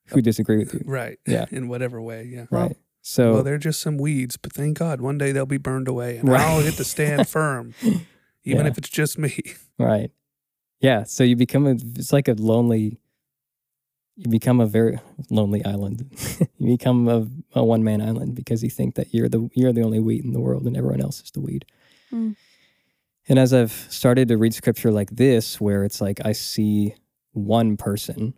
who 0.08 0.22
disagree 0.22 0.58
with 0.58 0.72
you 0.74 0.82
right. 0.86 1.18
Yeah. 1.26 1.46
In 1.50 1.68
whatever 1.68 2.00
way. 2.00 2.24
Yeah. 2.32 2.46
right 2.50 2.76
so 3.02 3.34
Well, 3.34 3.42
they're 3.42 3.58
just 3.58 3.80
some 3.80 3.98
weeds, 3.98 4.36
but 4.36 4.52
thank 4.52 4.78
God 4.78 5.00
one 5.00 5.18
day 5.18 5.32
they'll 5.32 5.46
be 5.46 5.58
burned 5.58 5.88
away 5.88 6.16
and 6.18 6.28
Right. 6.28 6.40
I'll 6.40 6.62
get 6.62 6.74
to 6.74 6.84
stand 6.84 7.28
firm, 7.36 7.74
even 7.82 8.00
Yeah. 8.44 8.66
if 8.66 8.78
it's 8.78 8.88
just 8.88 9.18
me. 9.18 9.34
Right. 9.78 10.10
Yeah. 10.80 11.02
So 11.04 11.22
you 11.24 11.36
become 11.36 11.66
a, 11.66 11.76
it's 11.96 12.12
like 12.12 12.28
a 12.28 12.34
lonely, 12.34 12.98
you 14.16 14.30
become 14.30 14.60
a 14.60 14.66
very 14.66 14.98
lonely 15.30 15.64
island. 15.64 16.06
you 16.58 16.76
become 16.76 17.08
a, 17.08 17.26
a 17.58 17.64
one 17.64 17.84
man 17.84 18.00
island 18.00 18.34
because 18.34 18.62
you 18.62 18.70
think 18.70 18.94
that 18.94 19.12
you're 19.12 19.28
the, 19.28 19.48
you're 19.54 19.72
the 19.72 19.82
only 19.82 20.00
wheat 20.00 20.24
in 20.24 20.32
the 20.32 20.40
world 20.40 20.66
and 20.66 20.76
everyone 20.76 21.00
else 21.00 21.20
is 21.20 21.30
the 21.30 21.40
weed. 21.40 21.66
Mm. 22.12 22.36
And 23.28 23.38
as 23.38 23.52
I've 23.52 23.72
started 23.72 24.28
to 24.28 24.36
read 24.36 24.54
scripture 24.54 24.90
like 24.90 25.10
this, 25.10 25.60
where 25.60 25.84
it's 25.84 26.00
like 26.00 26.24
I 26.24 26.32
see 26.32 26.94
one 27.32 27.76
person, 27.76 28.34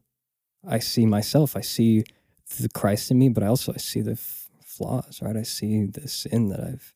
I 0.66 0.78
see 0.78 1.06
myself, 1.06 1.56
I 1.56 1.60
see 1.60 2.04
the 2.58 2.68
Christ 2.68 3.10
in 3.10 3.18
me, 3.18 3.28
but 3.28 3.42
I 3.42 3.46
also 3.46 3.72
I 3.72 3.76
see 3.76 4.00
the 4.00 4.12
f- 4.12 4.48
flaws, 4.64 5.20
right? 5.22 5.36
I 5.36 5.42
see 5.42 5.84
the 5.84 6.08
sin 6.08 6.48
that 6.48 6.60
I've 6.60 6.92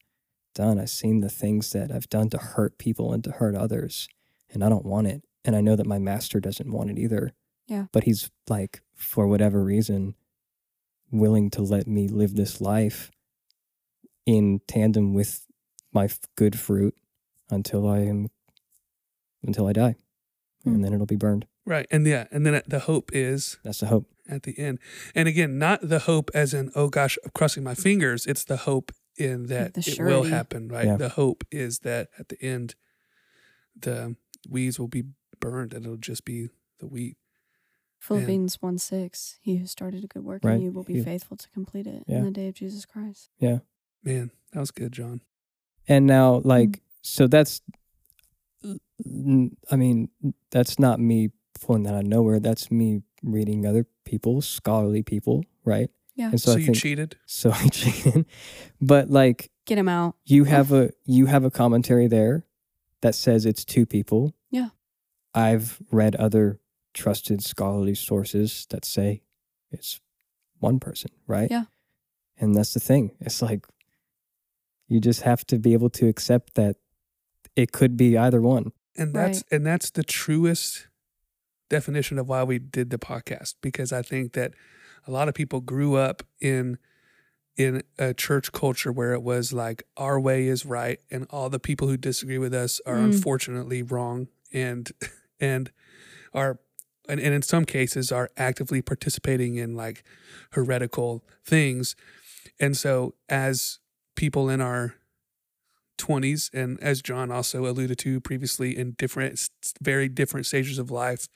done. 0.54 0.80
I've 0.80 0.90
seen 0.90 1.20
the 1.20 1.28
things 1.28 1.70
that 1.72 1.92
I've 1.92 2.08
done 2.08 2.30
to 2.30 2.38
hurt 2.38 2.78
people 2.78 3.12
and 3.12 3.22
to 3.24 3.30
hurt 3.32 3.54
others 3.54 4.08
and 4.52 4.62
I 4.62 4.68
don't 4.68 4.84
want 4.84 5.06
it. 5.06 5.22
And 5.44 5.56
I 5.56 5.60
know 5.60 5.76
that 5.76 5.86
my 5.86 5.98
master 5.98 6.40
doesn't 6.40 6.70
want 6.70 6.90
it 6.90 6.98
either. 6.98 7.32
Yeah. 7.66 7.86
But 7.92 8.04
he's 8.04 8.30
like, 8.48 8.82
for 8.94 9.26
whatever 9.26 9.62
reason, 9.62 10.14
willing 11.10 11.50
to 11.50 11.62
let 11.62 11.86
me 11.86 12.08
live 12.08 12.34
this 12.34 12.60
life 12.60 13.10
in 14.26 14.60
tandem 14.66 15.14
with 15.14 15.46
my 15.92 16.04
f- 16.04 16.20
good 16.36 16.58
fruit 16.58 16.94
until 17.50 17.88
I 17.88 18.00
am, 18.00 18.30
until 19.42 19.66
I 19.66 19.72
die. 19.72 19.96
Hmm. 20.64 20.74
And 20.74 20.84
then 20.84 20.92
it'll 20.92 21.06
be 21.06 21.16
burned. 21.16 21.46
Right. 21.64 21.86
And 21.90 22.06
yeah. 22.06 22.26
And 22.30 22.44
then 22.46 22.62
the 22.66 22.80
hope 22.80 23.10
is 23.12 23.58
That's 23.62 23.80
the 23.80 23.86
hope. 23.86 24.06
at 24.28 24.42
the 24.42 24.58
end. 24.58 24.78
And 25.14 25.28
again, 25.28 25.58
not 25.58 25.80
the 25.82 26.00
hope 26.00 26.30
as 26.34 26.54
in, 26.54 26.70
oh 26.74 26.88
gosh, 26.88 27.18
I'm 27.24 27.30
crossing 27.34 27.62
my 27.62 27.74
fingers. 27.74 28.26
It's 28.26 28.44
the 28.44 28.58
hope 28.58 28.92
in 29.16 29.46
that 29.46 29.76
it 29.76 30.00
will 30.00 30.24
happen, 30.24 30.68
right? 30.68 30.86
Yeah. 30.86 30.96
The 30.96 31.10
hope 31.10 31.44
is 31.50 31.80
that 31.80 32.08
at 32.18 32.28
the 32.28 32.42
end, 32.42 32.74
the 33.78 34.16
weeds 34.48 34.78
will 34.78 34.88
be 34.88 35.04
burned 35.38 35.72
and 35.72 35.84
it'll 35.84 35.96
just 35.96 36.24
be 36.24 36.48
the 36.78 36.86
wheat. 36.86 37.16
Philippians 38.02 38.60
1 38.60 38.78
6. 38.78 39.38
He 39.42 39.56
who 39.58 39.66
started 39.66 40.02
a 40.04 40.06
good 40.08 40.24
work 40.24 40.42
Right. 40.44 40.56
in 40.56 40.62
you 40.62 40.72
will 40.72 40.82
be 40.82 40.94
He- 40.94 41.02
faithful 41.02 41.36
to 41.36 41.48
complete 41.50 41.86
it 41.86 42.02
Yeah. 42.08 42.18
in 42.18 42.24
the 42.24 42.30
day 42.32 42.48
of 42.48 42.54
Jesus 42.54 42.84
Christ. 42.84 43.30
Yeah. 43.38 43.58
Man, 44.02 44.30
that 44.52 44.60
was 44.60 44.70
good, 44.72 44.92
John. 44.92 45.20
And 45.86 46.06
now, 46.06 46.38
Mm-hmm. 46.38 46.48
like, 46.48 46.82
so 47.02 47.26
that's, 47.28 47.60
I 49.70 49.76
mean, 49.76 50.08
that's 50.50 50.78
not 50.78 51.00
me 51.00 51.30
pulling 51.60 51.84
that 51.84 51.94
out 51.94 52.00
of 52.04 52.06
nowhere. 52.06 52.40
That's 52.40 52.70
me 52.70 53.02
reading 53.22 53.66
other 53.66 53.86
people, 54.04 54.40
scholarly 54.42 55.02
people, 55.02 55.44
right? 55.64 55.88
Yeah. 56.14 56.30
And 56.30 56.40
So, 56.40 56.52
so, 56.52 56.56
I 56.56 56.60
you 56.60 56.66
think, 56.66 56.78
cheated? 56.78 57.16
so 57.26 57.50
I 57.54 57.68
cheated. 57.68 58.26
But 58.80 59.10
like, 59.10 59.50
Get 59.64 59.78
him 59.78 59.88
out. 59.88 60.16
you 60.24 60.44
have 60.44 60.72
a 60.72 60.90
you 61.04 61.26
have 61.26 61.44
a 61.44 61.50
commentary 61.50 62.08
there 62.08 62.44
that 63.00 63.14
says 63.14 63.46
it's 63.46 63.64
two 63.64 63.86
people. 63.86 64.34
Yeah. 64.50 64.70
I've 65.34 65.80
read 65.92 66.16
other 66.16 66.58
trusted 66.94 67.42
scholarly 67.42 67.94
sources 67.94 68.66
that 68.70 68.84
say 68.84 69.22
it's 69.70 70.00
one 70.58 70.78
person, 70.78 71.10
right? 71.26 71.50
Yeah. 71.50 71.64
And 72.38 72.54
that's 72.54 72.74
the 72.74 72.80
thing. 72.80 73.12
It's 73.20 73.40
like 73.42 73.66
you 74.88 75.00
just 75.00 75.22
have 75.22 75.46
to 75.46 75.58
be 75.58 75.72
able 75.72 75.90
to 75.90 76.08
accept 76.08 76.54
that 76.54 76.76
it 77.56 77.72
could 77.72 77.96
be 77.96 78.16
either 78.18 78.40
one. 78.40 78.72
And 78.96 79.14
that's 79.14 79.42
and 79.50 79.64
that's 79.66 79.90
the 79.90 80.02
truest 80.04 80.88
definition 81.70 82.18
of 82.18 82.28
why 82.28 82.42
we 82.44 82.58
did 82.58 82.90
the 82.90 82.98
podcast 82.98 83.54
because 83.62 83.92
I 83.92 84.02
think 84.02 84.34
that 84.34 84.52
a 85.06 85.10
lot 85.10 85.28
of 85.28 85.34
people 85.34 85.60
grew 85.60 85.96
up 85.96 86.22
in 86.40 86.78
in 87.56 87.82
a 87.98 88.12
church 88.14 88.52
culture 88.52 88.92
where 88.92 89.12
it 89.14 89.22
was 89.22 89.52
like 89.52 89.82
our 89.96 90.18
way 90.20 90.46
is 90.46 90.66
right 90.66 91.00
and 91.10 91.26
all 91.30 91.48
the 91.50 91.58
people 91.58 91.88
who 91.88 91.96
disagree 91.96 92.38
with 92.38 92.52
us 92.54 92.80
are 92.86 92.96
Mm. 92.96 93.04
unfortunately 93.14 93.82
wrong 93.82 94.28
and 94.52 94.90
and 95.40 95.70
are 96.34 96.60
and, 97.08 97.20
and 97.20 97.34
in 97.34 97.42
some 97.42 97.64
cases 97.64 98.12
are 98.12 98.30
actively 98.36 98.82
participating 98.82 99.56
in 99.56 99.74
like 99.74 100.02
heretical 100.52 101.24
things. 101.44 101.96
And 102.60 102.76
so 102.76 103.14
as 103.28 103.78
people 104.16 104.48
in 104.48 104.60
our 104.60 104.94
20s 105.98 106.52
and 106.52 106.80
as 106.80 107.00
john 107.00 107.30
also 107.30 107.64
alluded 107.66 107.96
to 107.96 108.20
previously 108.20 108.76
in 108.76 108.92
different 108.92 109.48
very 109.80 110.08
different 110.08 110.46
stages 110.46 110.78
of 110.78 110.90
life 110.90 111.28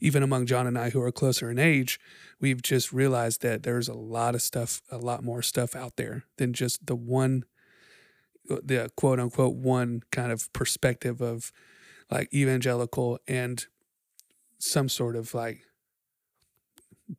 even 0.00 0.22
among 0.22 0.46
john 0.46 0.66
and 0.66 0.76
i 0.76 0.90
who 0.90 1.00
are 1.00 1.12
closer 1.12 1.50
in 1.50 1.60
age 1.60 2.00
we've 2.40 2.62
just 2.62 2.92
realized 2.92 3.40
that 3.42 3.62
there's 3.62 3.88
a 3.88 3.94
lot 3.94 4.34
of 4.34 4.42
stuff 4.42 4.82
a 4.90 4.98
lot 4.98 5.22
more 5.22 5.42
stuff 5.42 5.76
out 5.76 5.96
there 5.96 6.24
than 6.38 6.52
just 6.52 6.86
the 6.86 6.96
one 6.96 7.44
the 8.46 8.90
quote 8.96 9.20
unquote 9.20 9.54
one 9.54 10.02
kind 10.10 10.32
of 10.32 10.52
perspective 10.52 11.20
of 11.20 11.52
like 12.10 12.32
evangelical 12.34 13.18
and 13.28 13.66
some 14.60 14.88
sort 14.88 15.16
of 15.16 15.34
like 15.34 15.62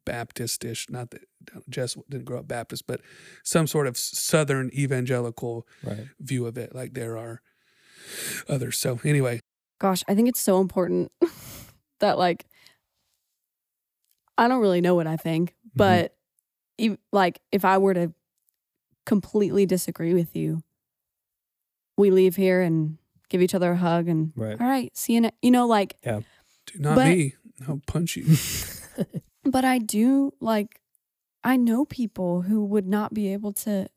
Baptistish, 0.06 0.90
not 0.90 1.12
that 1.12 1.22
Jess 1.70 1.96
didn't 2.10 2.26
grow 2.26 2.40
up 2.40 2.48
Baptist, 2.48 2.88
but 2.88 3.02
some 3.44 3.68
sort 3.68 3.88
of 3.88 3.98
Southern 3.98 4.70
evangelical 4.74 5.68
Right. 5.84 6.08
view 6.20 6.46
of 6.46 6.58
it. 6.58 6.74
Like 6.74 6.94
there 6.94 7.18
are 7.18 7.42
others. 8.48 8.78
So 8.78 9.00
anyway, 9.04 9.42
Gosh, 9.80 10.04
I 10.08 10.14
think 10.16 10.30
it's 10.30 10.40
so 10.40 10.62
important 10.62 11.12
that, 12.00 12.18
like, 12.20 12.46
I 14.38 14.48
don't 14.48 14.62
really 14.62 14.80
know 14.82 14.94
what 14.94 15.08
I 15.08 15.18
think, 15.18 15.52
mm-hmm. 15.52 15.70
but 15.76 16.16
ev- 16.80 17.00
like, 17.12 17.42
if 17.52 17.66
I 17.66 17.80
were 17.80 17.96
to 17.96 18.14
completely 19.08 19.66
disagree 19.66 20.14
with 20.14 20.36
you, 20.36 20.62
we 21.98 22.12
leave 22.12 22.36
here 22.36 22.62
and 22.62 22.98
give 23.30 23.42
each 23.42 23.56
other 23.56 23.72
a 23.72 23.76
hug 23.76 24.08
and, 24.08 24.34
Right. 24.36 24.60
all 24.62 24.68
right, 24.68 24.96
see 24.96 25.14
you 25.14 25.22
next, 25.22 25.38
you 25.42 25.50
know, 25.52 25.66
like, 25.66 25.96
do 26.74 26.80
not 26.80 26.96
But- 26.96 27.08
me. 27.08 27.36
I'll 27.68 27.82
punch 27.88 28.16
you. 28.16 28.36
But 29.44 29.66
I 29.66 29.80
do 29.80 30.34
like 30.40 30.80
I 31.44 31.58
know 31.58 31.84
people 31.86 32.44
who 32.44 32.64
would 32.66 32.86
not 32.86 33.12
be 33.12 33.34
able 33.34 33.54
to 33.54 33.88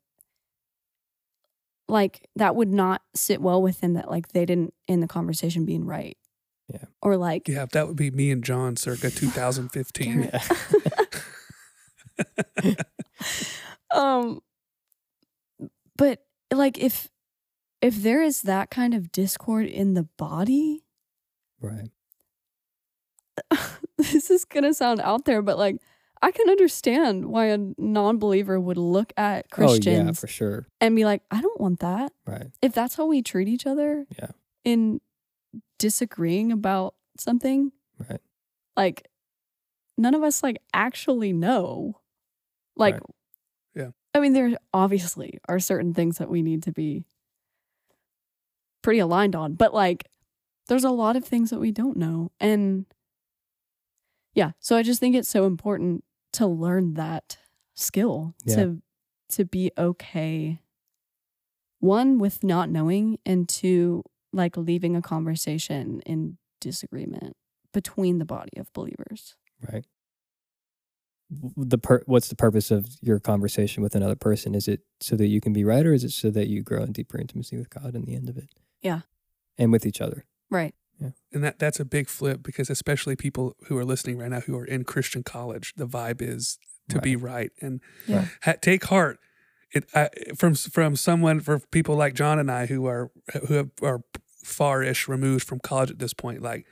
like 1.87 2.29
that 2.37 2.57
would 2.57 2.73
not 2.73 3.03
sit 3.15 3.43
well 3.43 3.61
with 3.61 3.81
them 3.83 3.93
that 3.93 4.11
like 4.11 4.29
they 4.29 4.47
didn't 4.47 4.73
end 4.89 5.03
the 5.03 5.07
conversation 5.07 5.67
being 5.67 5.85
right. 5.85 6.17
Yeah. 6.73 6.85
Or 7.03 7.19
like 7.19 7.47
yeah, 7.47 7.67
that 7.73 7.87
would 7.87 7.97
be 7.97 8.11
me 8.11 8.31
and 8.31 8.43
John 8.43 8.77
circa 8.77 9.11
2015. 9.11 10.31
Um 13.95 14.41
but 15.97 16.21
like 16.53 16.79
if 16.79 17.09
if 17.81 18.03
there 18.03 18.23
is 18.23 18.43
that 18.43 18.71
kind 18.71 18.95
of 18.95 19.13
discord 19.13 19.67
in 19.67 19.95
the 19.95 20.09
body, 20.17 20.85
right. 21.61 21.91
this 23.99 24.31
is 24.31 24.45
going 24.45 24.65
to 24.65 24.75
sound 24.75 25.01
out 25.01 25.25
there 25.25 25.43
but 25.43 25.59
like 25.59 25.77
I 26.23 26.31
can 26.31 26.49
understand 26.49 27.27
why 27.27 27.47
a 27.47 27.59
non-believer 27.77 28.59
would 28.59 28.79
look 28.79 29.13
at 29.17 29.51
Christians. 29.51 29.87
Oh 30.01 30.05
yeah, 30.07 30.13
for 30.13 30.27
sure. 30.27 30.67
and 30.81 30.97
be 30.97 31.05
like, 31.05 31.21
I 31.31 31.43
don't 31.43 31.61
want 31.61 31.81
that. 31.81 32.13
Right. 32.27 32.47
if 32.63 32.73
that's 32.73 32.95
how 32.95 33.05
we 33.07 33.21
treat 33.21 33.47
each 33.49 33.67
other 33.67 34.07
Yeah. 34.19 34.29
in 34.65 35.01
disagreeing 35.79 36.51
about 36.53 36.95
something 37.19 37.73
Right. 38.09 38.21
like 38.77 39.07
none 39.99 40.15
of 40.15 40.23
us 40.23 40.43
like 40.43 40.59
actually 40.73 41.33
know 41.33 42.01
like 42.77 42.95
Right. 42.95 43.03
Yeah. 43.75 43.91
i 44.15 44.21
mean 44.21 44.33
there 44.33 44.57
obviously 44.73 45.39
are 45.49 45.61
certain 45.61 45.93
things 45.95 46.19
that 46.19 46.29
we 46.31 46.43
need 46.43 46.63
to 46.65 46.73
be 46.73 47.05
pretty 48.83 48.99
aligned 48.99 49.37
on 49.37 49.55
but 49.55 49.73
like 49.75 50.09
there's 50.69 50.85
a 50.85 50.91
lot 50.91 51.17
of 51.17 51.25
things 51.25 51.51
that 51.51 51.59
we 51.61 51.71
don't 51.71 51.97
know 51.97 52.31
and 52.41 52.87
yeah 54.35 54.51
so 54.61 54.77
i 54.77 54.83
just 54.83 55.01
think 55.01 55.15
it's 55.15 55.29
so 55.29 55.45
important 55.47 56.05
to 56.33 56.47
learn 56.47 56.95
that 56.95 57.39
skill 57.75 58.35
Yeah. 58.45 58.57
to 58.57 58.83
to 59.31 59.45
be 59.45 59.71
okay 59.79 60.61
one 61.81 62.19
with 62.19 62.43
not 62.45 62.69
knowing 62.71 63.19
and 63.27 63.49
two 63.49 64.03
like 64.33 64.57
leaving 64.57 64.97
a 64.97 65.03
conversation 65.03 66.01
in 66.07 66.39
disagreement 66.61 67.37
between 67.73 68.19
the 68.19 68.25
body 68.25 68.57
of 68.59 68.73
believers 68.73 69.37
Right. 69.73 69.87
The 71.57 71.79
per- 71.79 72.03
what's 72.07 72.29
the 72.29 72.37
purpose 72.37 72.71
of 72.71 72.87
your 73.01 73.19
conversation 73.19 73.83
with 73.83 73.95
another 73.95 74.15
person? 74.15 74.55
Is 74.55 74.69
it 74.69 74.81
so 75.01 75.17
that 75.17 75.27
you 75.29 75.41
can 75.41 75.53
be 75.55 75.65
right, 75.65 75.85
or 75.87 75.95
is 75.95 76.05
it 76.05 76.11
so 76.11 76.31
that 76.31 76.49
you 76.49 76.63
grow 76.63 76.83
in 76.83 76.93
deeper 76.93 77.19
intimacy 77.19 77.57
with 77.57 77.71
God 77.71 77.95
in 77.95 78.03
the 78.05 78.15
end 78.15 78.29
of 78.29 78.37
it? 78.37 78.51
Yeah. 78.83 79.01
And 79.57 79.73
with 79.73 79.87
each 79.87 80.01
other. 80.03 80.27
right 80.51 80.75
And 81.33 81.43
that 81.45 81.59
that's 81.59 81.81
a 81.81 81.85
big 81.85 82.09
flip 82.09 82.43
because 82.43 82.71
especially 82.71 83.17
people 83.17 83.57
who 83.69 83.77
are 83.79 83.85
listening 83.85 84.19
right 84.19 84.31
now 84.31 84.41
who 84.41 84.57
are 84.59 84.65
in 84.65 84.85
Christian 84.85 85.23
college, 85.23 85.73
the 85.77 85.87
vibe 85.87 86.23
is 86.23 86.59
to 86.89 87.01
be 87.01 87.17
right 87.17 87.51
and 87.61 87.81
Yeah. 88.07 88.27
ha- 88.43 88.55
take 88.61 88.85
heart. 88.85 89.19
It 89.73 89.85
I, 89.95 90.09
from 90.37 90.55
from 90.55 90.97
someone 90.97 91.41
for 91.41 91.59
people 91.59 91.97
like 91.97 92.15
John 92.15 92.39
and 92.39 92.51
I 92.51 92.67
who 92.67 92.87
are 92.87 93.11
who 93.49 93.55
have, 93.55 93.71
are 93.83 94.01
far-ish 94.45 95.09
removed 95.09 95.47
from 95.47 95.59
college 95.61 95.91
at 95.91 95.99
this 95.99 96.15
point. 96.15 96.43
Like 96.43 96.67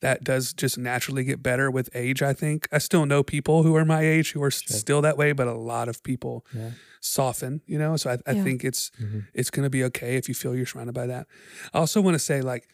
that 0.00 0.22
does 0.22 0.52
just 0.52 0.76
naturally 0.76 1.24
get 1.24 1.42
better 1.42 1.70
with 1.70 1.88
age. 1.94 2.22
I 2.22 2.32
think 2.34 2.68
I 2.70 2.78
still 2.78 3.06
know 3.06 3.22
people 3.22 3.62
who 3.62 3.74
are 3.74 3.84
my 3.84 4.02
age 4.02 4.32
who 4.32 4.42
are 4.42 4.50
Sure. 4.50 4.76
still 4.76 5.02
that 5.02 5.16
way, 5.16 5.32
but 5.32 5.46
a 5.48 5.54
lot 5.54 5.88
of 5.88 6.02
people 6.02 6.44
Yeah. 6.54 6.72
soften. 7.00 7.62
You 7.66 7.78
know, 7.78 7.96
so 7.96 8.10
I, 8.10 8.18
I 8.30 8.34
Yeah. 8.34 8.44
think 8.44 8.64
it's 8.64 8.90
Mm-hmm. 9.00 9.20
it's 9.32 9.50
going 9.50 9.64
to 9.64 9.70
be 9.70 9.82
okay 9.84 10.16
if 10.16 10.28
you 10.28 10.34
feel 10.34 10.54
you're 10.54 10.66
surrounded 10.66 10.94
by 10.94 11.06
that. 11.06 11.26
I 11.72 11.78
also 11.78 12.00
want 12.02 12.14
to 12.16 12.18
say, 12.18 12.40
like, 12.42 12.68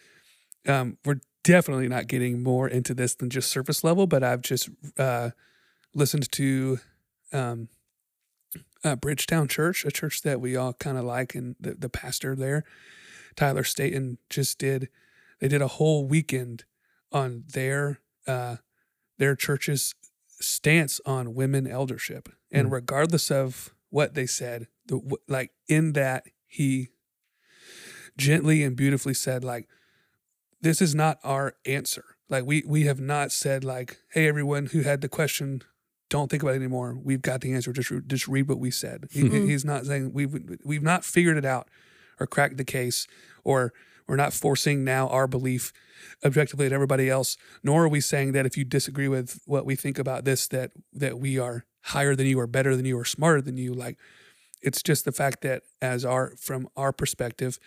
um, 0.68 0.98
we're 1.04 1.20
definitely 1.42 1.88
not 1.88 2.06
getting 2.06 2.42
more 2.42 2.68
into 2.68 2.94
this 2.94 3.14
than 3.14 3.30
just 3.30 3.50
surface 3.50 3.82
level, 3.82 4.06
but 4.06 4.22
I've 4.22 4.42
just 4.42 4.68
uh, 4.98 5.30
listened 5.94 6.30
to 6.32 6.78
um, 7.32 7.68
uh, 8.84 8.96
Bridgetown 8.96 9.48
Church, 9.48 9.84
a 9.84 9.90
church 9.90 10.22
that 10.22 10.40
we 10.40 10.56
all 10.56 10.72
kind 10.74 10.98
of 10.98 11.04
like, 11.04 11.34
and 11.34 11.56
the, 11.60 11.74
the 11.74 11.88
pastor 11.88 12.34
there, 12.34 12.64
Tyler 13.36 13.64
Staton, 13.64 14.18
just 14.28 14.58
did. 14.58 14.88
They 15.40 15.48
did 15.48 15.62
a 15.62 15.68
whole 15.68 16.06
weekend 16.06 16.64
on 17.12 17.44
their 17.52 18.00
uh, 18.26 18.56
their 19.18 19.34
church's 19.34 19.94
stance 20.40 21.00
on 21.04 21.34
women 21.34 21.66
eldership, 21.66 22.28
and 22.52 22.68
Mm. 22.68 22.72
regardless 22.72 23.30
of 23.30 23.74
what 23.90 24.14
they 24.14 24.26
said, 24.26 24.68
the 24.86 25.00
like 25.28 25.50
in 25.68 25.92
that 25.94 26.24
he 26.46 26.90
gently 28.16 28.62
and 28.62 28.76
beautifully 28.76 29.14
said 29.14 29.44
like 29.44 29.68
this 30.60 30.80
is 30.82 30.94
not 30.94 31.18
our 31.24 31.54
answer. 31.66 32.04
Like 32.28 32.44
we 32.46 32.62
we 32.66 32.84
have 32.84 33.00
not 33.00 33.32
said 33.32 33.64
like 33.64 33.98
hey 34.12 34.28
everyone 34.28 34.66
who 34.66 34.80
had 34.82 35.00
the 35.00 35.08
question 35.08 35.62
don't 36.08 36.28
think 36.30 36.42
about 36.42 36.52
it 36.54 36.56
anymore. 36.56 36.96
We've 37.00 37.22
got 37.22 37.40
the 37.40 37.52
answer. 37.52 37.72
Just 37.72 37.90
re- 37.90 38.00
just 38.06 38.26
read 38.28 38.48
what 38.48 38.58
we 38.58 38.70
said. 38.70 39.06
He, 39.10 39.22
Mhm. 39.22 39.48
he's 39.48 39.64
not 39.64 39.86
saying 39.86 40.12
we've 40.12 40.34
we've 40.64 40.82
not 40.82 41.04
figured 41.04 41.36
it 41.36 41.44
out 41.44 41.68
or 42.18 42.26
cracked 42.26 42.56
the 42.56 42.64
case 42.64 43.06
or 43.44 43.72
we're 44.06 44.16
not 44.16 44.32
forcing 44.32 44.82
now 44.84 45.08
our 45.08 45.26
belief 45.28 45.72
objectively 46.24 46.66
at 46.66 46.72
everybody 46.72 47.08
else 47.08 47.36
nor 47.62 47.84
are 47.84 47.88
we 47.88 48.00
saying 48.00 48.32
that 48.32 48.44
if 48.46 48.56
you 48.56 48.64
disagree 48.64 49.06
with 49.06 49.38
what 49.46 49.64
we 49.64 49.76
think 49.76 49.98
about 49.98 50.24
this 50.24 50.48
that 50.48 50.72
that 50.92 51.18
we 51.20 51.38
are 51.38 51.64
higher 51.82 52.14
than 52.16 52.26
you 52.26 52.38
or 52.40 52.46
better 52.46 52.74
than 52.76 52.84
you 52.84 52.98
or 52.98 53.04
smarter 53.04 53.40
than 53.40 53.56
you. 53.56 53.72
Like 53.72 53.96
it's 54.62 54.82
just 54.82 55.04
the 55.04 55.12
fact 55.12 55.42
that 55.42 55.62
as 55.80 56.04
our 56.04 56.34
from 56.36 56.68
our 56.76 56.92
perspective 56.92 57.58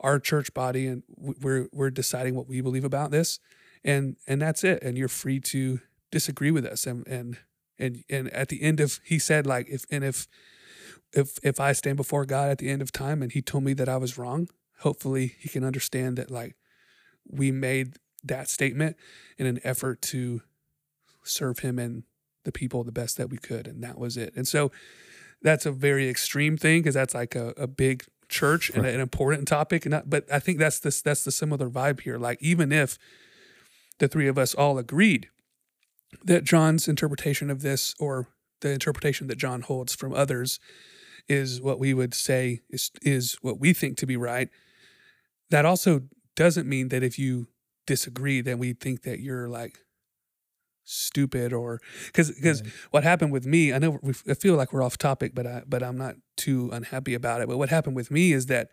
our 0.00 0.18
church 0.18 0.52
body 0.54 0.86
and 0.86 1.02
we're 1.16 1.68
we're 1.72 1.90
deciding 1.90 2.34
what 2.34 2.48
we 2.48 2.60
believe 2.60 2.84
about 2.84 3.10
this 3.10 3.40
and 3.84 4.16
and 4.26 4.40
that's 4.40 4.64
it 4.64 4.82
and 4.82 4.96
you're 4.96 5.08
free 5.08 5.40
to 5.40 5.80
disagree 6.10 6.50
with 6.50 6.64
us 6.64 6.86
and 6.86 7.06
and 7.06 7.38
and 7.78 8.04
and 8.08 8.28
at 8.30 8.48
the 8.48 8.62
end 8.62 8.80
of 8.80 9.00
he 9.04 9.18
said 9.18 9.46
like 9.46 9.68
if 9.68 9.84
and 9.90 10.04
if 10.04 10.26
if 11.12 11.38
if 11.42 11.58
I 11.58 11.72
stand 11.72 11.96
before 11.96 12.24
God 12.24 12.50
at 12.50 12.58
the 12.58 12.68
end 12.68 12.82
of 12.82 12.92
time 12.92 13.22
and 13.22 13.32
he 13.32 13.42
told 13.42 13.64
me 13.64 13.72
that 13.74 13.88
I 13.88 13.96
was 13.96 14.18
wrong 14.18 14.48
hopefully 14.80 15.34
he 15.38 15.48
can 15.48 15.64
understand 15.64 16.16
that 16.18 16.30
like 16.30 16.56
we 17.26 17.50
made 17.50 17.94
that 18.24 18.48
statement 18.48 18.96
in 19.36 19.46
an 19.46 19.60
effort 19.64 20.02
to 20.02 20.42
serve 21.24 21.60
him 21.60 21.78
and 21.78 22.04
the 22.44 22.52
people 22.52 22.84
the 22.84 22.92
best 22.92 23.16
that 23.16 23.30
we 23.30 23.36
could 23.36 23.66
and 23.66 23.82
that 23.82 23.98
was 23.98 24.16
it. 24.16 24.32
And 24.34 24.46
so 24.46 24.70
that's 25.42 25.66
a 25.66 25.72
very 25.72 26.08
extreme 26.08 26.56
thing 26.56 26.80
because 26.80 26.94
that's 26.94 27.14
like 27.14 27.34
a, 27.34 27.52
a 27.56 27.66
big 27.66 28.04
church 28.28 28.70
and 28.70 28.84
Right. 28.84 28.94
an 28.94 29.00
important 29.00 29.48
topic 29.48 29.86
and 29.86 30.02
but 30.06 30.30
i 30.32 30.38
think 30.38 30.58
that's 30.58 30.78
this 30.78 31.00
that's 31.02 31.24
the 31.24 31.32
similar 31.32 31.68
vibe 31.70 32.00
here 32.00 32.18
like 32.18 32.38
even 32.42 32.72
if 32.72 32.98
the 33.98 34.08
three 34.08 34.28
of 34.28 34.36
us 34.38 34.54
all 34.54 34.78
agreed 34.78 35.28
that 36.24 36.44
john's 36.44 36.88
interpretation 36.88 37.50
of 37.50 37.62
this 37.62 37.94
or 37.98 38.28
the 38.60 38.70
interpretation 38.70 39.26
that 39.28 39.38
john 39.38 39.62
holds 39.62 39.94
from 39.94 40.12
others 40.12 40.60
is 41.28 41.60
what 41.60 41.78
we 41.78 41.92
would 41.94 42.14
say 42.14 42.60
is 42.70 42.90
is 43.02 43.36
what 43.42 43.58
we 43.58 43.72
think 43.72 43.96
to 43.96 44.06
be 44.06 44.16
right 44.16 44.48
that 45.50 45.64
also 45.64 46.02
doesn't 46.36 46.68
mean 46.68 46.88
that 46.88 47.02
if 47.02 47.18
you 47.18 47.46
disagree 47.86 48.40
then 48.42 48.58
we 48.58 48.72
think 48.74 49.02
that 49.02 49.20
you're 49.20 49.48
like 49.48 49.78
stupid 50.88 51.52
or 51.52 51.80
because 52.06 52.30
because 52.30 52.62
Right. 52.62 52.72
what 52.90 53.04
happened 53.04 53.30
with 53.30 53.44
me 53.46 53.72
i 53.74 53.78
know 53.78 53.98
we, 54.02 54.14
i 54.28 54.34
feel 54.34 54.54
like 54.56 54.72
we're 54.72 54.82
off 54.82 54.96
topic 54.96 55.34
but 55.34 55.46
i 55.46 55.62
but 55.68 55.82
i'm 55.82 55.98
not 55.98 56.16
too 56.36 56.70
unhappy 56.72 57.14
about 57.14 57.42
it 57.42 57.48
but 57.48 57.58
what 57.58 57.68
happened 57.68 57.94
with 57.94 58.10
me 58.10 58.32
is 58.32 58.46
that 58.46 58.68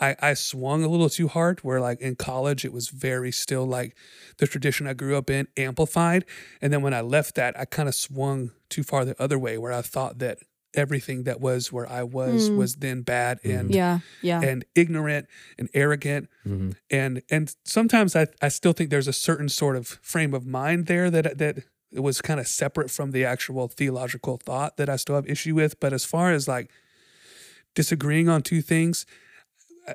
i 0.00 0.14
i 0.22 0.34
swung 0.34 0.84
a 0.84 0.88
little 0.88 1.10
too 1.10 1.26
hard 1.26 1.60
where 1.60 1.80
like 1.80 2.00
in 2.00 2.14
college 2.14 2.64
it 2.64 2.72
was 2.72 2.90
very 2.90 3.32
still 3.32 3.66
like 3.66 3.96
the 4.38 4.46
tradition 4.46 4.86
i 4.86 4.92
grew 4.92 5.16
up 5.16 5.28
in 5.28 5.48
amplified 5.56 6.24
and 6.62 6.72
then 6.72 6.80
when 6.80 6.94
i 6.94 7.00
left 7.00 7.34
that 7.34 7.58
i 7.58 7.64
kind 7.64 7.88
of 7.88 7.94
swung 7.94 8.52
too 8.68 8.82
far 8.84 9.04
the 9.04 9.20
other 9.20 9.38
way 9.38 9.58
where 9.58 9.72
i 9.72 9.82
thought 9.82 10.18
that 10.18 10.38
everything 10.76 11.24
that 11.24 11.40
was 11.40 11.72
where 11.72 11.88
i 11.90 12.02
was 12.02 12.50
Mm. 12.50 12.56
was 12.58 12.76
then 12.76 13.00
bad 13.02 13.38
and 13.44 13.74
Yeah. 13.74 13.98
Yeah. 14.22 14.40
and 14.42 14.64
ignorant 14.74 15.26
and 15.58 15.68
arrogant 15.74 16.28
Mhm. 16.46 16.74
and 16.90 17.22
and 17.30 17.54
sometimes 17.64 18.14
I, 18.14 18.26
I 18.42 18.48
still 18.48 18.72
think 18.72 18.90
there's 18.90 19.08
a 19.08 19.12
certain 19.28 19.48
sort 19.48 19.74
of 19.76 19.86
frame 20.02 20.34
of 20.34 20.44
mind 20.46 20.86
there 20.86 21.10
that 21.10 21.38
that 21.38 21.56
it 21.92 22.00
was 22.00 22.20
kind 22.20 22.38
of 22.40 22.46
separate 22.46 22.90
from 22.90 23.10
the 23.12 23.24
actual 23.24 23.68
theological 23.68 24.36
thought 24.36 24.76
that 24.76 24.88
I 24.88 24.96
still 24.96 25.14
have 25.14 25.26
issue 25.28 25.54
with. 25.54 25.80
But 25.80 25.92
as 25.92 26.04
far 26.04 26.32
as 26.32 26.46
like 26.46 26.70
disagreeing 27.74 28.28
on 28.28 28.42
two 28.42 28.60
things, 28.62 29.06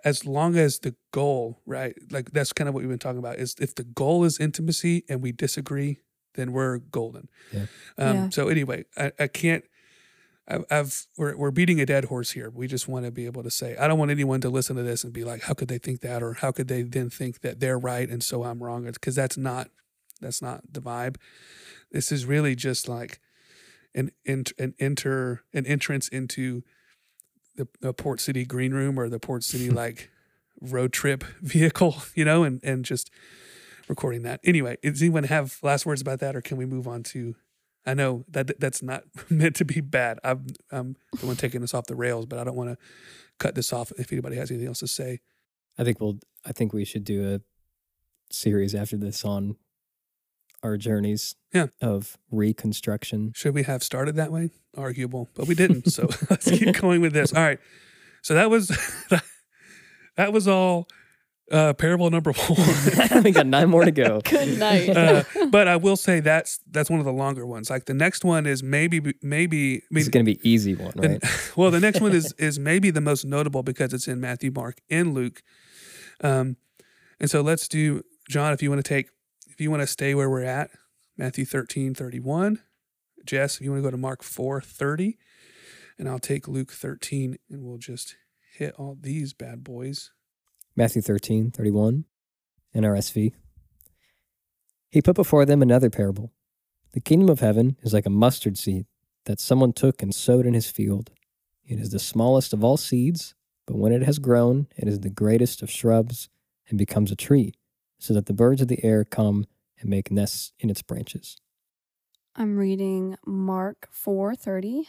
as 0.04 0.26
long 0.26 0.56
as 0.56 0.80
the 0.80 0.96
goal, 1.12 1.62
right, 1.66 1.94
like 2.10 2.32
that's 2.32 2.54
kind 2.54 2.68
of 2.68 2.74
what 2.74 2.82
we've 2.82 2.90
been 2.90 2.98
talking 3.00 3.20
about, 3.20 3.38
is 3.40 3.56
if 3.60 3.76
the 3.76 3.84
goal 3.84 4.24
is 4.24 4.40
intimacy 4.40 5.04
and 5.10 5.22
we 5.22 5.32
disagree, 5.32 5.98
then 6.36 6.54
we're 6.54 6.78
golden. 6.78 7.28
Yeah. 7.52 7.66
Um, 7.98 8.16
Yeah. 8.16 8.30
So 8.30 8.48
anyway, 8.48 8.86
I, 8.98 9.12
I 9.20 9.28
can't. 9.28 9.66
I've 10.70 11.08
we're 11.18 11.36
we're 11.36 11.52
beating 11.52 11.80
a 11.80 11.86
dead 11.86 12.06
horse 12.06 12.32
here. 12.32 12.50
We 12.50 12.68
just 12.68 12.88
want 12.88 13.06
to 13.06 13.12
be 13.12 13.26
able 13.26 13.44
to 13.44 13.52
say 13.52 13.76
I 13.78 13.88
don't 13.88 14.00
want 14.00 14.12
anyone 14.12 14.42
to 14.42 14.50
listen 14.50 14.76
to 14.76 14.84
this 14.84 15.04
and 15.04 15.14
be 15.14 15.24
like, 15.24 15.44
how 15.44 15.54
could 15.54 15.68
they 15.68 15.78
think 15.78 16.02
that, 16.02 16.22
or 16.24 16.34
how 16.34 16.52
could 16.52 16.68
they 16.68 16.82
then 16.82 17.10
think 17.10 17.42
that 17.42 17.60
they're 17.60 17.80
right 17.80 18.10
and 18.10 18.24
so 18.24 18.44
I'm 18.44 18.64
wrong? 18.64 18.86
Because 18.86 19.16
that's 19.16 19.38
not 19.38 19.70
that's 20.20 20.42
not 20.42 20.62
the 20.72 20.82
vibe. 20.82 21.18
This 21.92 22.12
is 22.12 22.26
really 22.26 22.56
just 22.56 22.88
like 22.88 23.20
an 23.94 24.12
an 24.26 24.74
enter 24.80 25.44
an 25.54 25.66
entrance 25.66 26.08
into 26.08 26.64
the, 27.56 27.68
the 27.82 27.94
Port 27.94 28.20
City 28.20 28.46
green 28.46 28.74
room 28.74 29.00
or 29.00 29.10
the 29.10 29.20
Port 29.20 29.44
City 29.44 29.70
like 29.72 30.10
road 30.62 30.94
trip 30.94 31.24
vehicle, 31.42 31.98
you 32.16 32.26
know, 32.26 32.44
and 32.44 32.62
and 32.64 32.86
just 32.86 33.12
recording 33.88 34.24
that. 34.24 34.40
Anyway, 34.44 34.78
does 34.82 35.02
anyone 35.02 35.26
have 35.26 35.58
last 35.62 35.86
words 35.86 36.02
about 36.02 36.20
that, 36.20 36.36
or 36.36 36.42
can 36.42 36.58
we 36.58 36.66
move 36.66 36.88
on 36.88 37.04
to? 37.04 37.36
I 37.86 37.94
know 37.94 38.26
that 38.30 38.60
that's 38.60 38.84
not 38.84 39.04
meant 39.30 39.56
to 39.58 39.66
be 39.66 39.82
bad. 39.82 40.20
I'm 40.24 40.48
I'm 40.72 40.96
the 41.20 41.26
one 41.26 41.36
taking 41.36 41.62
this 41.62 41.74
off 41.74 41.88
the 41.88 41.96
rails, 41.96 42.26
but 42.26 42.40
I 42.40 42.44
don't 42.44 42.56
want 42.56 42.70
to 42.70 42.78
cut 43.40 43.56
this 43.56 43.74
off. 43.74 43.92
If 43.98 44.12
anybody 44.12 44.36
has 44.36 44.52
anything 44.52 44.68
else 44.68 44.80
to 44.80 44.88
say, 44.88 45.20
I 45.78 45.84
think 45.84 46.00
we'll. 46.00 46.20
I 46.46 46.54
think 46.54 46.74
we 46.74 46.86
should 46.86 47.04
do 47.04 47.36
a 47.36 47.42
series 48.34 48.74
after 48.74 48.98
this 48.98 49.24
on 49.24 49.58
our 50.64 50.78
journeys. 50.78 51.36
Yeah. 51.54 51.68
Of 51.82 52.18
reconstruction. 52.32 53.34
should 53.36 53.54
we 53.54 53.64
have 53.64 53.84
started 53.84 54.16
that 54.16 54.32
way? 54.32 54.52
Arguable, 54.78 55.30
but 55.34 55.48
we 55.48 55.56
didn't. 55.56 55.92
So 55.92 56.04
let's 56.30 56.50
keep 56.50 56.76
going 56.80 57.02
with 57.02 57.14
this. 57.14 57.34
All 57.34 57.44
right. 57.44 57.60
So 58.22 58.36
that 58.36 58.50
was 58.50 58.68
that 60.16 60.34
was 60.34 60.48
all 60.48 60.88
uh, 61.52 61.74
parable 61.74 62.10
number 62.10 62.32
one. 62.48 63.24
we 63.24 63.32
got 63.32 63.46
nine 63.46 63.70
more 63.70 63.86
to 63.86 63.92
go. 63.92 64.22
Good 64.26 64.58
night. 64.60 64.90
uh, 64.90 65.24
but 65.50 65.68
I 65.68 65.76
will 65.76 65.96
say 65.98 66.20
that's 66.20 66.60
that's 66.70 66.90
one 66.90 67.00
of 67.00 67.06
the 67.06 67.12
longer 67.14 67.46
ones. 67.46 67.70
Like 67.70 67.86
the 67.86 67.94
next 67.94 68.24
one 68.26 68.46
is 68.46 68.64
maybe 68.64 69.14
maybe 69.22 69.76
I 69.76 69.80
This 69.80 69.92
mean, 69.92 70.02
is 70.02 70.10
gonna 70.10 70.24
be 70.26 70.40
easy 70.50 70.76
one, 70.76 70.94
the- 70.96 71.08
right? 71.10 71.24
well 71.58 71.70
the 71.72 71.80
next 71.80 72.02
one 72.02 72.14
is 72.14 72.34
is 72.40 72.58
maybe 72.58 72.90
the 72.92 73.02
most 73.02 73.26
notable 73.26 73.64
because 73.64 73.94
it's 73.94 74.08
in 74.08 74.20
Matthew, 74.20 74.52
Mark, 74.52 74.80
and 74.90 75.14
Luke. 75.14 75.42
Um, 76.22 76.58
and 77.20 77.30
so 77.30 77.42
let's 77.42 77.68
do 77.68 78.04
John. 78.30 78.54
If 78.54 78.62
you 78.64 78.70
want 78.70 78.84
to 78.84 78.88
take, 78.88 79.10
if 79.48 79.60
you 79.62 79.70
want 79.70 79.82
to 79.82 79.88
stay 79.88 80.16
where 80.16 80.30
we're 80.30 80.44
at, 80.44 80.70
Matthew 81.18 81.46
13, 81.46 81.94
31. 81.94 82.60
Jess, 83.26 83.56
if 83.58 83.62
you 83.62 83.70
want 83.72 83.80
to 83.84 83.88
go 83.88 83.92
to 83.92 83.98
Mark 83.98 84.24
4, 84.24 84.62
30. 84.62 85.18
And 86.00 86.10
I'll 86.10 86.18
take 86.18 86.48
Luke 86.48 86.72
13 86.72 87.38
and 87.52 87.64
we'll 87.64 87.78
just 87.78 88.16
hit 88.56 88.74
all 88.80 88.98
these 89.00 89.34
bad 89.34 89.64
boys. 89.64 90.12
Matthew 90.76 91.02
13, 91.02 91.52
31, 91.52 92.06
NRSV. 92.76 93.34
He 94.90 95.02
put 95.02 95.16
before 95.16 95.46
them 95.46 95.62
another 95.62 95.90
parable. 95.90 96.32
The 96.94 97.02
kingdom 97.02 97.30
of 97.30 97.40
heaven 97.40 97.78
is 97.82 97.94
like 97.94 98.06
a 98.06 98.10
mustard 98.10 98.58
seed 98.58 98.86
that 99.26 99.40
someone 99.40 99.74
took 99.74 100.02
and 100.02 100.14
sowed 100.14 100.46
in 100.46 100.54
his 100.54 100.70
field. 100.70 101.12
It 101.66 101.80
is 101.80 101.92
the 101.92 102.00
smallest 102.00 102.54
of 102.54 102.64
all 102.64 102.78
seeds, 102.78 103.36
but 103.66 103.78
when 103.78 103.94
it 103.94 104.04
has 104.04 104.20
grown, 104.20 104.68
it 104.76 104.88
is 104.88 105.00
the 105.00 105.10
greatest 105.10 105.62
of 105.62 105.70
shrubs 105.70 106.30
and 106.68 106.78
becomes 106.78 107.12
a 107.12 107.16
tree, 107.16 107.54
so 108.00 108.14
that 108.14 108.26
the 108.26 108.34
birds 108.34 108.62
of 108.62 108.68
the 108.68 108.84
air 108.84 109.06
come 109.06 109.46
and 109.80 109.90
make 109.90 110.12
nests 110.12 110.52
in 110.60 110.70
its 110.70 110.82
branches. 110.82 111.38
I'm 112.36 112.58
reading 112.58 113.18
Mark 113.26 113.88
4:30 113.92 114.88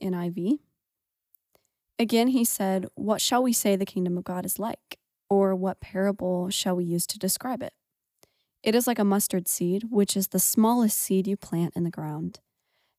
NIV. 0.00 0.58
Again 1.98 2.28
he 2.28 2.44
said, 2.44 2.86
"What 2.94 3.20
shall 3.20 3.42
we 3.42 3.52
say 3.52 3.76
the 3.76 3.86
kingdom 3.86 4.16
of 4.16 4.24
God 4.24 4.46
is 4.46 4.58
like? 4.58 4.99
Or 5.30 5.54
what 5.54 5.80
parable 5.80 6.50
shall 6.50 6.76
we 6.76 6.84
use 6.84 7.06
to 7.06 7.18
describe 7.18 7.62
it? 7.62 7.72
It 8.62 8.74
is 8.74 8.86
like 8.86 8.98
a 8.98 9.04
mustard 9.04 9.48
seed, 9.48 9.84
which 9.88 10.16
is 10.16 10.28
the 10.28 10.38
smallest 10.38 10.98
seed 10.98 11.26
you 11.26 11.36
plant 11.36 11.72
in 11.74 11.84
the 11.84 11.90
ground. 11.90 12.40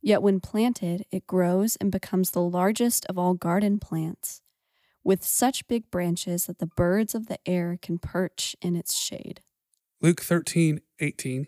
Yet 0.01 0.23
when 0.23 0.39
planted, 0.39 1.05
it 1.11 1.27
grows 1.27 1.75
and 1.75 1.91
becomes 1.91 2.31
the 2.31 2.41
largest 2.41 3.05
of 3.05 3.19
all 3.19 3.35
garden 3.35 3.77
plants, 3.77 4.41
with 5.03 5.23
such 5.23 5.67
big 5.67 5.91
branches 5.91 6.45
that 6.45 6.57
the 6.57 6.65
birds 6.65 7.13
of 7.13 7.27
the 7.27 7.37
air 7.45 7.77
can 7.79 7.99
perch 7.99 8.55
in 8.61 8.75
its 8.75 8.97
shade." 8.97 9.41
Luke 10.01 10.21
13, 10.21 10.81
18. 10.99 11.47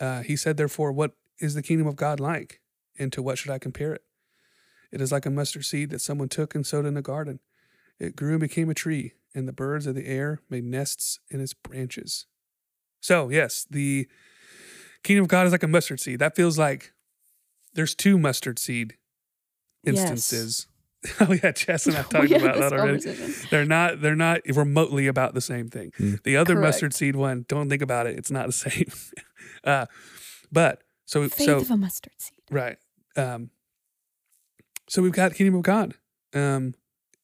Uh, 0.00 0.22
he 0.22 0.34
said, 0.34 0.56
Therefore, 0.56 0.90
what 0.90 1.12
is 1.38 1.54
the 1.54 1.62
kingdom 1.62 1.86
of 1.86 1.94
God 1.94 2.18
like? 2.18 2.60
And 2.98 3.12
to 3.12 3.22
what 3.22 3.38
should 3.38 3.52
I 3.52 3.58
compare 3.58 3.92
it? 3.92 4.02
It 4.90 5.00
is 5.00 5.12
like 5.12 5.26
a 5.26 5.30
mustard 5.30 5.64
seed 5.64 5.90
that 5.90 6.00
someone 6.00 6.28
took 6.28 6.54
and 6.54 6.66
sowed 6.66 6.86
in 6.86 6.96
a 6.96 7.02
garden. 7.02 7.38
It 7.98 8.16
grew 8.16 8.32
and 8.32 8.40
became 8.40 8.70
a 8.70 8.74
tree, 8.74 9.14
and 9.34 9.46
the 9.48 9.52
birds 9.52 9.86
of 9.86 9.94
the 9.94 10.06
air 10.06 10.40
made 10.48 10.64
nests 10.64 11.18
in 11.30 11.40
its 11.40 11.54
branches. 11.54 12.26
So, 13.00 13.28
yes, 13.28 13.66
the 13.70 14.08
kingdom 15.02 15.24
of 15.24 15.28
God 15.28 15.46
is 15.46 15.52
like 15.52 15.62
a 15.62 15.68
mustard 15.68 16.00
seed. 16.00 16.18
That 16.18 16.36
feels 16.36 16.58
like 16.58 16.92
there's 17.74 17.94
two 17.94 18.18
mustard 18.18 18.58
seed 18.58 18.96
Yes. 19.84 19.96
instances. 20.10 20.66
oh, 21.20 21.32
yeah, 21.42 21.52
Jess 21.52 21.86
and 21.86 21.96
I 21.96 22.00
We 22.00 22.28
talked 22.28 22.30
about 22.32 22.58
that 22.58 22.72
already 22.72 22.98
they're 23.50 23.64
not 23.64 24.00
they're 24.00 24.16
not 24.16 24.40
remotely 24.46 25.06
about 25.06 25.32
the 25.34 25.40
same 25.40 25.68
thing. 25.68 25.92
Hmm. 25.96 26.14
The 26.24 26.36
other 26.36 26.54
Correct. 26.54 26.66
mustard 26.66 26.94
seed 26.94 27.14
one, 27.14 27.44
don't 27.48 27.68
think 27.68 27.82
about 27.82 28.06
it. 28.08 28.18
It's 28.18 28.30
not 28.32 28.46
the 28.46 28.52
same. 28.52 28.86
uh, 29.62 29.86
but 30.50 30.82
so 31.06 31.28
Faith 31.28 31.46
so 31.46 31.58
of 31.58 31.70
a 31.70 31.76
mustard 31.76 32.12
seed. 32.18 32.40
right. 32.50 32.76
Um, 33.16 33.50
so 34.88 35.00
we've 35.02 35.12
got 35.12 35.34
kingdom 35.34 35.54
of 35.54 35.62
God. 35.62 35.94
Um, 36.34 36.74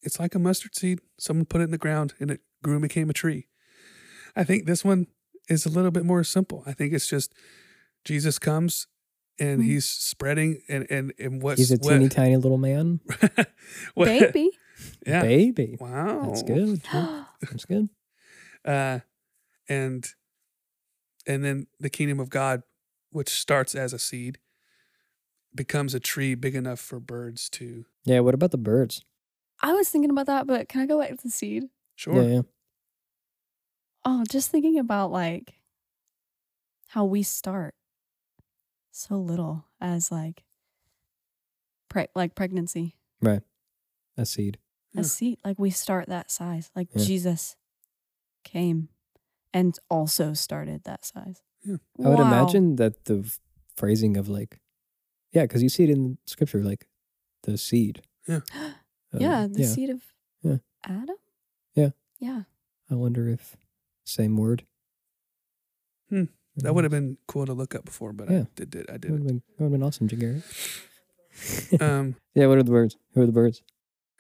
it's 0.05 0.21
like 0.21 0.35
a 0.35 0.39
mustard 0.39 0.75
seed. 0.77 1.01
Someone 1.19 1.47
put 1.47 1.61
it 1.61 1.65
in 1.65 1.71
the 1.71 1.79
ground 1.79 2.15
and 2.21 2.31
it 2.31 2.41
grew 2.63 2.75
and 2.75 2.83
became 2.83 3.11
a 3.11 3.15
tree. 3.15 3.49
I 4.37 4.45
think 4.45 4.67
this 4.67 4.85
one 4.85 5.07
is 5.49 5.67
a 5.67 5.69
little 5.69 5.91
bit 5.91 6.05
more 6.05 6.25
simple. 6.25 6.63
I 6.67 6.73
think 6.73 6.93
it's 6.93 7.09
just 7.09 7.33
Jesus 8.05 8.39
comes 8.39 8.87
and 9.39 9.61
Hmm. 9.61 9.67
he's 9.67 9.87
spreading 9.89 10.61
and 10.69 10.87
and 10.91 11.13
and 11.19 11.43
what's 11.43 11.59
He's 11.59 11.73
a 11.73 11.77
what- 11.77 12.11
tiny 12.11 12.37
little 12.37 12.59
man. 12.59 13.01
what- 13.95 14.07
Baby. 14.07 14.51
yeah. 15.07 15.23
Baby. 15.23 15.77
Wow. 15.81 16.27
That's 16.27 16.43
good. 16.43 16.83
That's 17.41 17.65
good. 17.65 17.89
uh, 18.65 19.01
and 19.69 20.07
and 21.27 21.43
then 21.45 21.67
the 21.81 21.91
kingdom 21.91 22.21
of 22.21 22.29
God, 22.31 22.63
which 23.11 23.31
starts 23.31 23.75
as 23.75 23.93
a 23.93 23.99
seed, 23.99 24.39
becomes 25.55 25.95
a 25.95 26.01
tree 26.01 26.35
big 26.35 26.55
enough 26.55 26.81
for 26.81 27.01
birds 27.01 27.49
to. 27.51 27.85
Yeah, 28.05 28.21
what 28.21 28.35
about 28.35 28.51
the 28.51 28.59
birds? 28.59 29.05
I 29.65 29.73
was 29.73 29.89
thinking 29.89 30.11
about 30.11 30.27
that, 30.27 30.47
but 30.47 30.69
can 30.69 30.83
I 30.83 30.87
go 30.87 31.01
back 31.01 31.09
to 31.09 31.17
the 31.17 31.31
seed? 31.31 31.65
Sure. 31.97 32.23
Yeah, 32.23 32.29
yeah. 32.35 32.43
Oh, 34.05 34.25
just 34.31 34.51
thinking 34.51 34.79
about 34.79 35.11
like 35.11 35.55
how 36.89 37.07
we 37.07 37.23
start 37.23 37.75
so 38.91 39.17
little 39.17 39.65
as 39.81 40.13
like 40.13 40.45
pre- 41.89 42.09
like 42.15 42.35
pregnancy. 42.35 42.95
Right. 43.23 43.41
A 44.19 44.27
seed. 44.27 44.59
Yeah. 44.93 45.01
A 45.01 45.05
seed 45.05 45.39
like 45.47 45.59
we 45.59 45.71
start 45.71 46.09
that 46.09 46.31
size. 46.31 46.71
Like 46.77 46.89
Yeah. 46.95 47.05
Jesus 47.05 47.57
came 48.45 48.91
and 49.55 49.79
also 49.89 50.35
started 50.35 50.85
that 50.85 51.07
size. 51.07 51.41
Yeah. 51.65 51.77
I 52.05 52.09
would 52.11 52.19
Wow. 52.19 52.27
imagine 52.27 52.77
that 52.77 53.07
the 53.07 53.35
phrasing 53.79 54.19
of 54.19 54.29
like, 54.29 54.59
yeah, 55.33 55.45
because 55.45 55.63
you 55.63 55.71
see 55.71 55.85
it 55.85 55.91
in 55.91 56.19
scripture, 56.27 56.63
like 56.63 56.87
the 57.45 57.57
seed. 57.57 58.03
Yeah. 58.29 58.41
Uh, 59.15 59.19
yeah, 59.21 59.47
the 59.51 59.61
yeah. 59.63 59.67
seed 59.69 59.91
of 59.91 60.03
Yeah. 60.43 60.57
Adam? 60.85 61.17
Yeah. 61.75 61.91
Yeah. 62.19 62.43
I 62.91 62.95
wonder 62.95 63.29
if 63.29 63.57
same 64.05 64.37
word. 64.37 64.65
Hmm. 66.11 66.25
That 66.57 66.75
would 66.75 66.85
have 66.85 66.91
been 66.91 67.19
cool 67.27 67.47
to 67.47 67.53
look 67.53 67.75
up 67.75 67.85
before, 67.85 68.13
but 68.13 68.31
I 68.31 68.33
Yeah. 68.35 68.45
did, 68.55 68.71
did 68.71 68.89
I 68.91 68.93
Would 68.95 69.05
have 69.05 69.13
didn't. 69.13 69.27
been, 69.27 69.43
would 69.59 69.65
have 69.65 69.73
been 69.73 69.83
awesome, 69.83 70.07
Garrett. 70.07 70.43
um, 71.81 72.17
yeah, 72.35 72.47
what 72.47 72.59
are 72.59 72.63
the 72.63 72.71
birds? 72.71 72.97
Who 73.15 73.23
are 73.23 73.27
the 73.27 73.33
birds? 73.33 73.63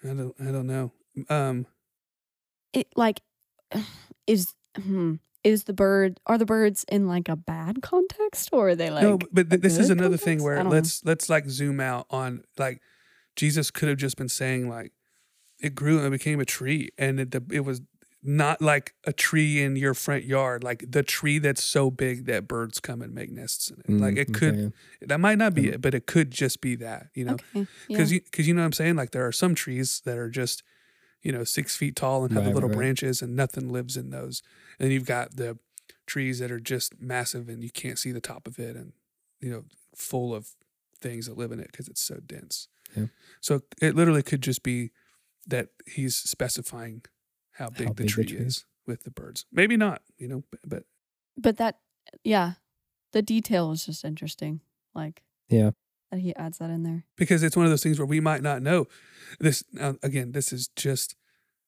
I 0.02 0.08
don't, 0.08 0.34
I 0.40 0.44
don't 0.50 0.66
know. 0.66 0.92
Um, 1.28 1.66
It 2.72 2.88
like 2.96 3.20
is 4.26 4.52
hmm, 4.76 5.14
is 5.44 5.64
the 5.64 5.72
bird 5.72 6.18
are 6.26 6.38
the 6.38 6.44
birds 6.46 6.84
in 6.88 7.06
like 7.06 7.28
a 7.28 7.36
bad 7.36 7.82
context 7.82 8.48
or 8.52 8.70
are 8.70 8.74
they 8.74 8.90
like 8.90 9.02
no, 9.04 9.18
but 9.30 9.48
th- 9.50 9.62
this 9.62 9.78
is 9.78 9.90
another 9.90 10.16
thing 10.16 10.38
context? 10.38 10.42
I 10.42 10.44
where 10.44 10.54
don't 10.56 10.64
know. 10.66 10.70
let's 10.70 11.04
let's 11.04 11.28
like 11.30 11.48
zoom 11.48 11.78
out 11.80 12.06
on 12.10 12.42
like 12.58 12.80
Jesus 13.36 13.70
could 13.70 13.88
have 13.88 13.98
just 13.98 14.16
been 14.16 14.28
saying 14.28 14.68
like 14.68 14.92
it 15.60 15.74
grew 15.74 15.98
and 15.98 16.06
it 16.06 16.10
became 16.10 16.40
a 16.40 16.44
tree, 16.44 16.90
and 16.98 17.18
it, 17.20 17.34
it 17.50 17.60
was 17.60 17.80
not 18.26 18.62
like 18.62 18.94
a 19.04 19.12
tree 19.12 19.62
in 19.62 19.76
your 19.76 19.92
front 19.94 20.24
yard, 20.24 20.64
like 20.64 20.84
the 20.90 21.02
tree 21.02 21.38
that's 21.38 21.62
so 21.62 21.90
big 21.90 22.24
that 22.24 22.48
birds 22.48 22.80
come 22.80 23.02
and 23.02 23.14
make 23.14 23.30
nests 23.30 23.70
in 23.70 23.80
it. 23.80 24.00
like 24.00 24.14
Mm, 24.14 24.18
it 24.18 24.32
could, 24.34 24.54
okay. 24.54 24.72
that 25.02 25.20
might 25.20 25.36
not 25.38 25.52
be 25.54 25.68
it, 25.68 25.82
but 25.82 25.94
it 25.94 26.06
could 26.06 26.30
just 26.30 26.60
be 26.62 26.74
that, 26.76 27.08
you 27.14 27.24
know. 27.26 27.34
Okay. 27.34 27.44
Yeah. 27.54 27.66
because 27.88 28.12
you 28.12 28.20
because 28.22 28.48
you 28.48 28.54
know 28.54 28.62
what 28.62 28.66
I'm 28.66 28.72
saying. 28.72 28.96
Like 28.96 29.10
there 29.10 29.26
are 29.26 29.32
some 29.32 29.54
trees 29.54 30.00
that 30.06 30.16
are 30.18 30.30
just 30.30 30.62
you 31.22 31.32
know 31.32 31.44
six 31.44 31.76
feet 31.76 31.96
tall 31.96 32.24
and 32.24 32.32
have 32.32 32.44
the 32.44 32.48
Right, 32.50 32.54
little 32.54 32.70
right. 32.70 32.76
branches, 32.78 33.20
and 33.22 33.36
nothing 33.36 33.70
lives 33.70 33.96
in 33.96 34.10
those. 34.10 34.42
And 34.78 34.90
you've 34.90 35.06
got 35.06 35.36
the 35.36 35.58
trees 36.06 36.38
that 36.38 36.50
are 36.50 36.60
just 36.60 37.00
massive, 37.00 37.48
and 37.48 37.62
you 37.62 37.70
can't 37.70 37.98
see 37.98 38.10
the 38.12 38.20
top 38.20 38.46
of 38.46 38.58
it, 38.58 38.74
and 38.74 38.92
you 39.40 39.50
know 39.50 39.64
full 39.94 40.34
of 40.34 40.48
things 41.00 41.26
that 41.26 41.36
live 41.36 41.52
in 41.52 41.60
it 41.60 41.70
because 41.70 41.88
it's 41.88 42.00
so 42.02 42.16
dense. 42.26 42.68
Yeah. 42.96 43.06
So 43.40 43.62
it 43.82 43.94
literally 43.94 44.22
could 44.22 44.42
just 44.42 44.62
be 44.62 44.90
that 45.46 45.68
he's 45.86 46.16
specifying 46.16 47.02
how 47.52 47.68
big, 47.68 47.88
the, 47.88 47.94
big 47.94 47.96
the 47.96 48.04
tree 48.06 48.24
tree 48.24 48.38
is 48.38 48.64
with 48.86 49.04
the 49.04 49.10
birds. 49.10 49.46
Maybe 49.52 49.76
not, 49.76 50.02
you 50.18 50.28
know, 50.28 50.44
but, 50.50 50.60
but 50.66 50.82
But 51.36 51.56
that 51.58 51.78
yeah. 52.22 52.52
The 53.12 53.22
detail 53.22 53.70
is 53.72 53.86
just 53.86 54.04
interesting. 54.04 54.60
Like 54.94 55.22
Yeah. 55.48 55.70
that 56.10 56.20
he 56.20 56.34
adds 56.36 56.58
that 56.58 56.70
in 56.70 56.82
there. 56.82 57.04
because 57.16 57.42
it's 57.42 57.56
one 57.56 57.66
of 57.66 57.70
those 57.70 57.82
things 57.82 57.98
where 57.98 58.06
we 58.06 58.20
might 58.20 58.42
not 58.42 58.62
know 58.62 58.86
this 59.40 59.64
now, 59.72 59.96
again 60.02 60.32
this 60.32 60.52
is 60.52 60.68
just 60.76 61.16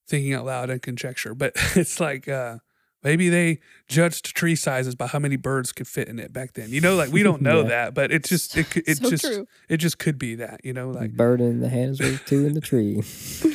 thinking 0.09 0.33
out 0.33 0.45
loud 0.47 0.71
and 0.71 0.81
conjecture 0.83 1.35
but 1.35 1.53
it's 1.75 1.99
like 1.99 2.29
uh 2.29 2.59
maybe 3.03 3.29
they 3.29 3.59
judged 3.89 4.35
tree 4.35 4.57
sizes 4.57 4.95
by 4.95 5.07
how 5.07 5.19
many 5.19 5.37
birds 5.37 5.71
could 5.73 5.87
fit 5.87 6.09
in 6.09 6.19
it 6.19 6.33
back 6.33 6.55
then 6.55 6.71
you 6.71 6.81
know 6.81 6.97
like 6.97 7.11
we 7.13 7.23
don't 7.23 7.41
know 7.43 7.63
Yeah. 7.63 7.69
that 7.69 7.95
but 7.95 8.11
it 8.11 8.25
just 8.25 8.57
it, 8.57 8.67
it 8.77 8.97
so 8.99 9.11
just 9.11 9.25
true. 9.25 9.47
it 9.69 9.77
just 9.77 9.99
could 9.99 10.19
be 10.19 10.35
that 10.37 10.61
you 10.65 10.73
know 10.73 10.89
Like 10.91 11.03
like 11.03 11.13
bird 11.13 11.41
in 11.41 11.61
the 11.61 11.69
hands 11.69 12.01
with 12.01 12.25
two 12.25 12.47
in 12.47 12.55
the 12.55 12.61
tree. 12.61 13.03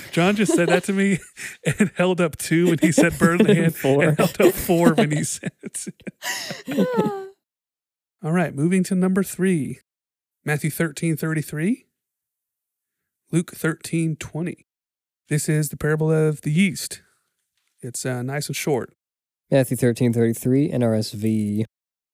john 0.11 0.35
just 0.35 0.53
said 0.53 0.69
that 0.69 0.83
to 0.85 0.93
me 0.93 1.19
and 1.79 1.91
held 1.95 2.21
up 2.21 2.37
two 2.37 2.67
when 2.69 2.79
he 2.79 2.91
said 2.91 3.17
bird 3.19 3.41
in 3.41 3.47
the 3.47 3.55
hand 3.61 3.75
Four. 3.75 4.03
and 4.03 4.17
held 4.17 4.39
up 4.41 4.53
four 4.53 4.93
when 4.93 5.11
he 5.11 5.23
said. 5.23 5.51
All 8.23 8.31
right 8.31 8.53
moving 8.55 8.83
to 8.85 8.95
number 8.95 9.23
three 9.23 9.79
matthew 10.45 10.69
13 10.69 11.17
33 11.17 11.85
luke 13.31 13.51
13 13.53 14.15
20 14.15 14.65
this 15.29 15.49
is 15.49 15.69
the 15.69 15.77
parable 15.77 16.11
of 16.11 16.41
the 16.41 16.51
yeast 16.51 17.01
it's 17.81 18.05
uh, 18.05 18.21
nice 18.21 18.47
and 18.47 18.55
short 18.55 18.93
Matthew 19.51 19.75
thirteen 19.75 20.13
thirty 20.13 20.31
three 20.31 20.69
NRSV. 20.69 21.65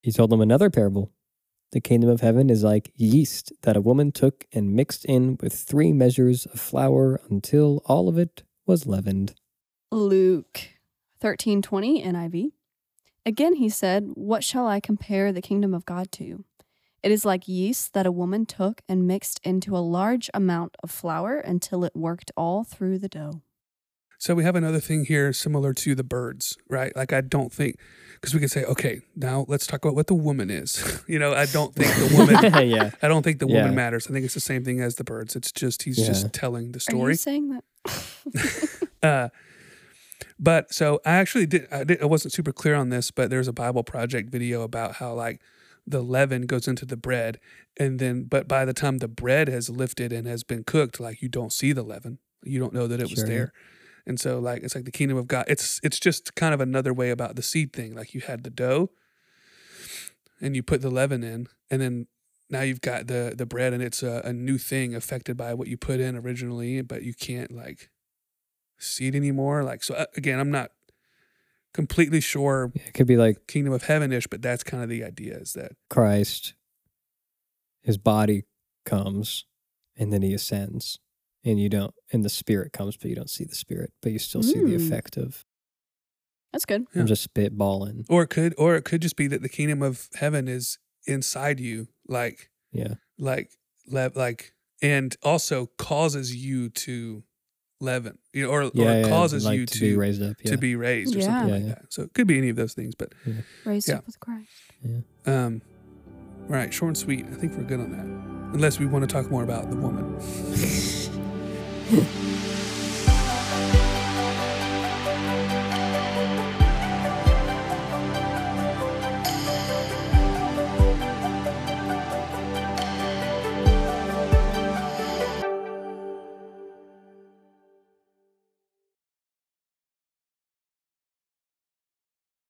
He 0.01 0.11
told 0.11 0.31
them 0.31 0.41
another 0.41 0.71
parable. 0.71 1.11
The 1.71 1.79
kingdom 1.79 2.09
of 2.09 2.21
heaven 2.21 2.49
is 2.49 2.63
like 2.63 2.91
yeast 2.95 3.53
that 3.61 3.77
a 3.77 3.81
woman 3.81 4.11
took 4.11 4.45
and 4.51 4.73
mixed 4.73 5.05
in 5.05 5.37
with 5.39 5.53
three 5.53 5.93
measures 5.93 6.47
of 6.47 6.59
flour 6.59 7.21
until 7.29 7.83
all 7.85 8.09
of 8.09 8.17
it 8.17 8.41
was 8.65 8.87
leavened. 8.87 9.35
Luke 9.91 10.61
13:20 11.21 12.03
NIV. 12.03 12.53
Again 13.23 13.53
he 13.57 13.69
said, 13.69 14.13
"What 14.15 14.43
shall 14.43 14.65
I 14.65 14.79
compare 14.79 15.31
the 15.31 15.39
kingdom 15.39 15.75
of 15.75 15.85
God 15.85 16.11
to? 16.13 16.43
It 17.03 17.11
is 17.11 17.23
like 17.23 17.47
yeast 17.47 17.93
that 17.93 18.07
a 18.07 18.11
woman 18.11 18.47
took 18.47 18.81
and 18.89 19.05
mixed 19.05 19.39
into 19.43 19.77
a 19.77 19.87
large 19.97 20.31
amount 20.33 20.75
of 20.81 20.89
flour 20.89 21.37
until 21.37 21.83
it 21.83 21.95
worked 21.95 22.31
all 22.35 22.63
through 22.63 22.97
the 22.97 23.09
dough." 23.09 23.43
So 24.17 24.33
we 24.35 24.43
have 24.43 24.55
another 24.55 24.79
thing 24.79 25.05
here 25.05 25.31
similar 25.31 25.73
to 25.73 25.93
the 25.95 26.03
birds 26.03 26.57
right 26.69 26.95
like 26.95 27.13
i 27.13 27.21
don't 27.21 27.53
think 27.53 27.77
because 28.15 28.33
we 28.33 28.39
could 28.39 28.51
say 28.51 28.63
okay 28.65 29.01
now 29.15 29.45
let's 29.47 29.67
talk 29.67 29.83
about 29.85 29.95
what 29.95 30.07
the 30.07 30.13
woman 30.15 30.49
is 30.49 31.03
you 31.07 31.19
know 31.19 31.33
i 31.33 31.45
don't 31.45 31.75
think 31.75 31.93
the 31.95 32.17
woman 32.17 32.67
yeah. 32.69 32.91
i 33.01 33.07
don't 33.07 33.23
think 33.23 33.39
the 33.39 33.47
Yeah. 33.47 33.61
woman 33.61 33.75
matters 33.75 34.07
i 34.07 34.11
think 34.13 34.25
it's 34.25 34.33
the 34.33 34.39
same 34.39 34.63
thing 34.63 34.81
as 34.81 34.95
the 34.95 35.03
birds 35.03 35.35
it's 35.35 35.51
just 35.51 35.83
he's 35.83 35.99
Yeah. 35.99 36.07
just 36.07 36.33
telling 36.33 36.71
the 36.71 36.77
Are 36.77 36.79
story 36.79 37.13
you 37.13 37.17
saying 37.17 37.49
that? 37.49 37.63
uh, 39.03 39.29
but 40.39 40.73
so 40.73 40.99
I 41.05 41.13
actually 41.15 41.45
did 41.45 41.67
I, 41.71 41.83
did. 41.83 42.01
I 42.01 42.05
wasn't 42.05 42.33
super 42.33 42.51
clear 42.51 42.75
on 42.75 42.89
this, 42.89 43.11
but 43.11 43.29
there's 43.29 43.47
a 43.47 43.53
Bible 43.53 43.83
Project 43.83 44.29
video 44.29 44.61
about 44.61 44.95
how 44.95 45.13
like 45.13 45.41
the 45.85 46.01
leaven 46.01 46.43
goes 46.45 46.67
into 46.67 46.85
the 46.85 46.97
bread, 46.97 47.39
and 47.79 47.97
then 47.99 48.23
but 48.23 48.47
by 48.47 48.65
the 48.65 48.73
time 48.73 48.97
the 48.97 49.07
bread 49.07 49.47
has 49.47 49.69
lifted 49.69 50.11
and 50.11 50.27
has 50.27 50.43
been 50.43 50.63
cooked, 50.63 50.99
like 50.99 51.21
you 51.21 51.29
don't 51.29 51.53
see 51.53 51.71
the 51.71 51.83
leaven, 51.83 52.19
you 52.43 52.59
don't 52.59 52.73
know 52.73 52.87
that 52.87 52.99
it 52.99 53.09
was 53.09 53.19
Sure. 53.19 53.27
there, 53.27 53.53
and 54.07 54.19
so 54.19 54.39
like 54.39 54.63
it's 54.63 54.73
like 54.73 54.85
the 54.85 54.91
kingdom 54.91 55.17
of 55.17 55.27
God. 55.27 55.45
It's 55.47 55.79
it's 55.83 55.99
just 55.99 56.33
kind 56.33 56.53
of 56.53 56.61
another 56.61 56.93
way 56.93 57.11
about 57.11 57.35
the 57.35 57.43
seed 57.43 57.73
thing. 57.73 57.93
Like 57.93 58.13
you 58.13 58.21
had 58.21 58.43
the 58.43 58.49
dough, 58.49 58.89
and 60.41 60.55
you 60.55 60.63
put 60.63 60.81
the 60.81 60.89
leaven 60.89 61.23
in, 61.23 61.47
and 61.69 61.81
then 61.81 62.07
now 62.49 62.61
you've 62.61 62.81
got 62.81 63.07
the 63.07 63.35
the 63.37 63.45
bread, 63.45 63.73
and 63.73 63.83
it's 63.83 64.01
a, 64.01 64.21
a 64.23 64.31
new 64.31 64.57
thing 64.57 64.95
affected 64.95 65.35
by 65.35 65.53
what 65.53 65.67
you 65.67 65.75
put 65.75 65.99
in 65.99 66.15
originally, 66.15 66.81
but 66.81 67.03
you 67.03 67.13
can't 67.13 67.51
like 67.51 67.89
see 68.77 69.07
it 69.07 69.15
anymore. 69.15 69.63
Like 69.63 69.83
so, 69.83 69.93
uh, 69.93 70.05
again, 70.15 70.39
I'm 70.39 70.51
not 70.51 70.71
completely 71.73 72.21
sure 72.21 72.71
It 72.73 72.93
could 72.93 73.07
be 73.07 73.17
like 73.17 73.45
kingdom 73.45 73.73
of 73.73 73.83
heaven 73.83 74.13
ish, 74.13 74.27
but 74.27 74.41
that's 74.41 74.63
kind 74.63 74.81
of 74.81 74.89
the 74.89 75.03
idea 75.03 75.37
is 75.37 75.51
that 75.53 75.73
Christ, 75.89 76.53
his 77.81 77.97
body 77.97 78.45
comes 78.85 79.45
and 79.97 80.13
then 80.13 80.21
he 80.21 80.33
ascends. 80.33 80.99
And 81.49 81.59
you 81.59 81.69
don't, 81.69 81.93
and 82.11 82.25
the 82.25 82.29
spirit 82.29 82.73
comes, 82.73 82.97
but 82.97 83.09
you 83.09 83.15
don't 83.15 83.29
see 83.29 83.43
the 83.45 83.55
spirit, 83.55 83.93
but 84.01 84.11
you 84.11 84.19
still 84.19 84.43
see 84.43 84.59
the 84.59 84.75
Mm. 84.75 84.85
effect 84.87 85.15
of 85.17 85.45
That's 86.51 86.65
good. 86.65 86.85
Yeah. 86.93 87.01
I'm 87.01 87.07
just 87.07 87.31
spitballing. 87.33 88.05
or 88.09 88.23
it 88.23 88.27
could 88.29 88.53
or 88.57 88.75
it 88.75 88.83
could 88.83 89.01
just 89.01 89.15
be 89.15 89.27
that 89.27 89.41
the 89.41 89.49
kingdom 89.49 89.81
of 89.81 90.07
heaven 90.15 90.47
is 90.47 90.77
inside 91.05 91.59
you, 91.59 91.87
like 92.07 92.49
Yeah. 92.71 92.95
like 93.17 93.51
le- 93.87 94.11
like 94.15 94.53
and 94.81 95.15
also 95.23 95.67
causes 95.77 96.35
you 96.35 96.69
to 96.69 97.23
leaven, 97.79 98.17
you 98.33 98.43
know, 98.43 98.49
or, 98.49 98.63
Yeah. 98.73 98.97
or 98.97 98.99
yeah, 99.01 99.07
causes 99.09 99.45
like 99.45 99.57
you 99.57 99.65
to, 99.67 99.73
to 99.75 99.79
be 99.81 99.95
raised 99.95 100.21
up. 100.21 100.35
Yeah. 100.43 100.51
to 100.51 100.57
be 100.57 100.75
raised 100.75 101.15
or 101.15 101.19
Yeah. 101.19 101.25
something 101.25 101.47
Yeah, 101.49 101.53
like 101.55 101.63
yeah. 101.63 101.69
that. 101.75 101.93
So 101.93 102.01
it 102.03 102.13
could 102.13 102.27
be 102.27 102.37
any 102.37 102.49
of 102.49 102.55
those 102.55 102.73
things, 102.73 102.93
but 102.95 103.13
Raised 103.65 103.87
Yeah. 103.87 103.97
up 103.99 104.05
with 104.07 104.19
Christ. 104.19 104.49
Yeah. 104.83 104.99
Um, 105.25 105.61
right, 106.47 106.73
short 106.73 106.89
and 106.89 106.97
sweet. 106.97 107.25
I 107.27 107.35
think 107.35 107.55
we're 107.55 107.63
good 107.63 107.79
on 107.79 107.91
that, 107.91 108.05
unless 108.55 108.79
we 108.79 108.85
want 108.85 109.07
to 109.07 109.13
talk 109.13 109.29
more 109.31 109.43
about 109.43 109.69
the 109.69 109.75
woman. 109.77 110.17
Yeah. 111.89 112.03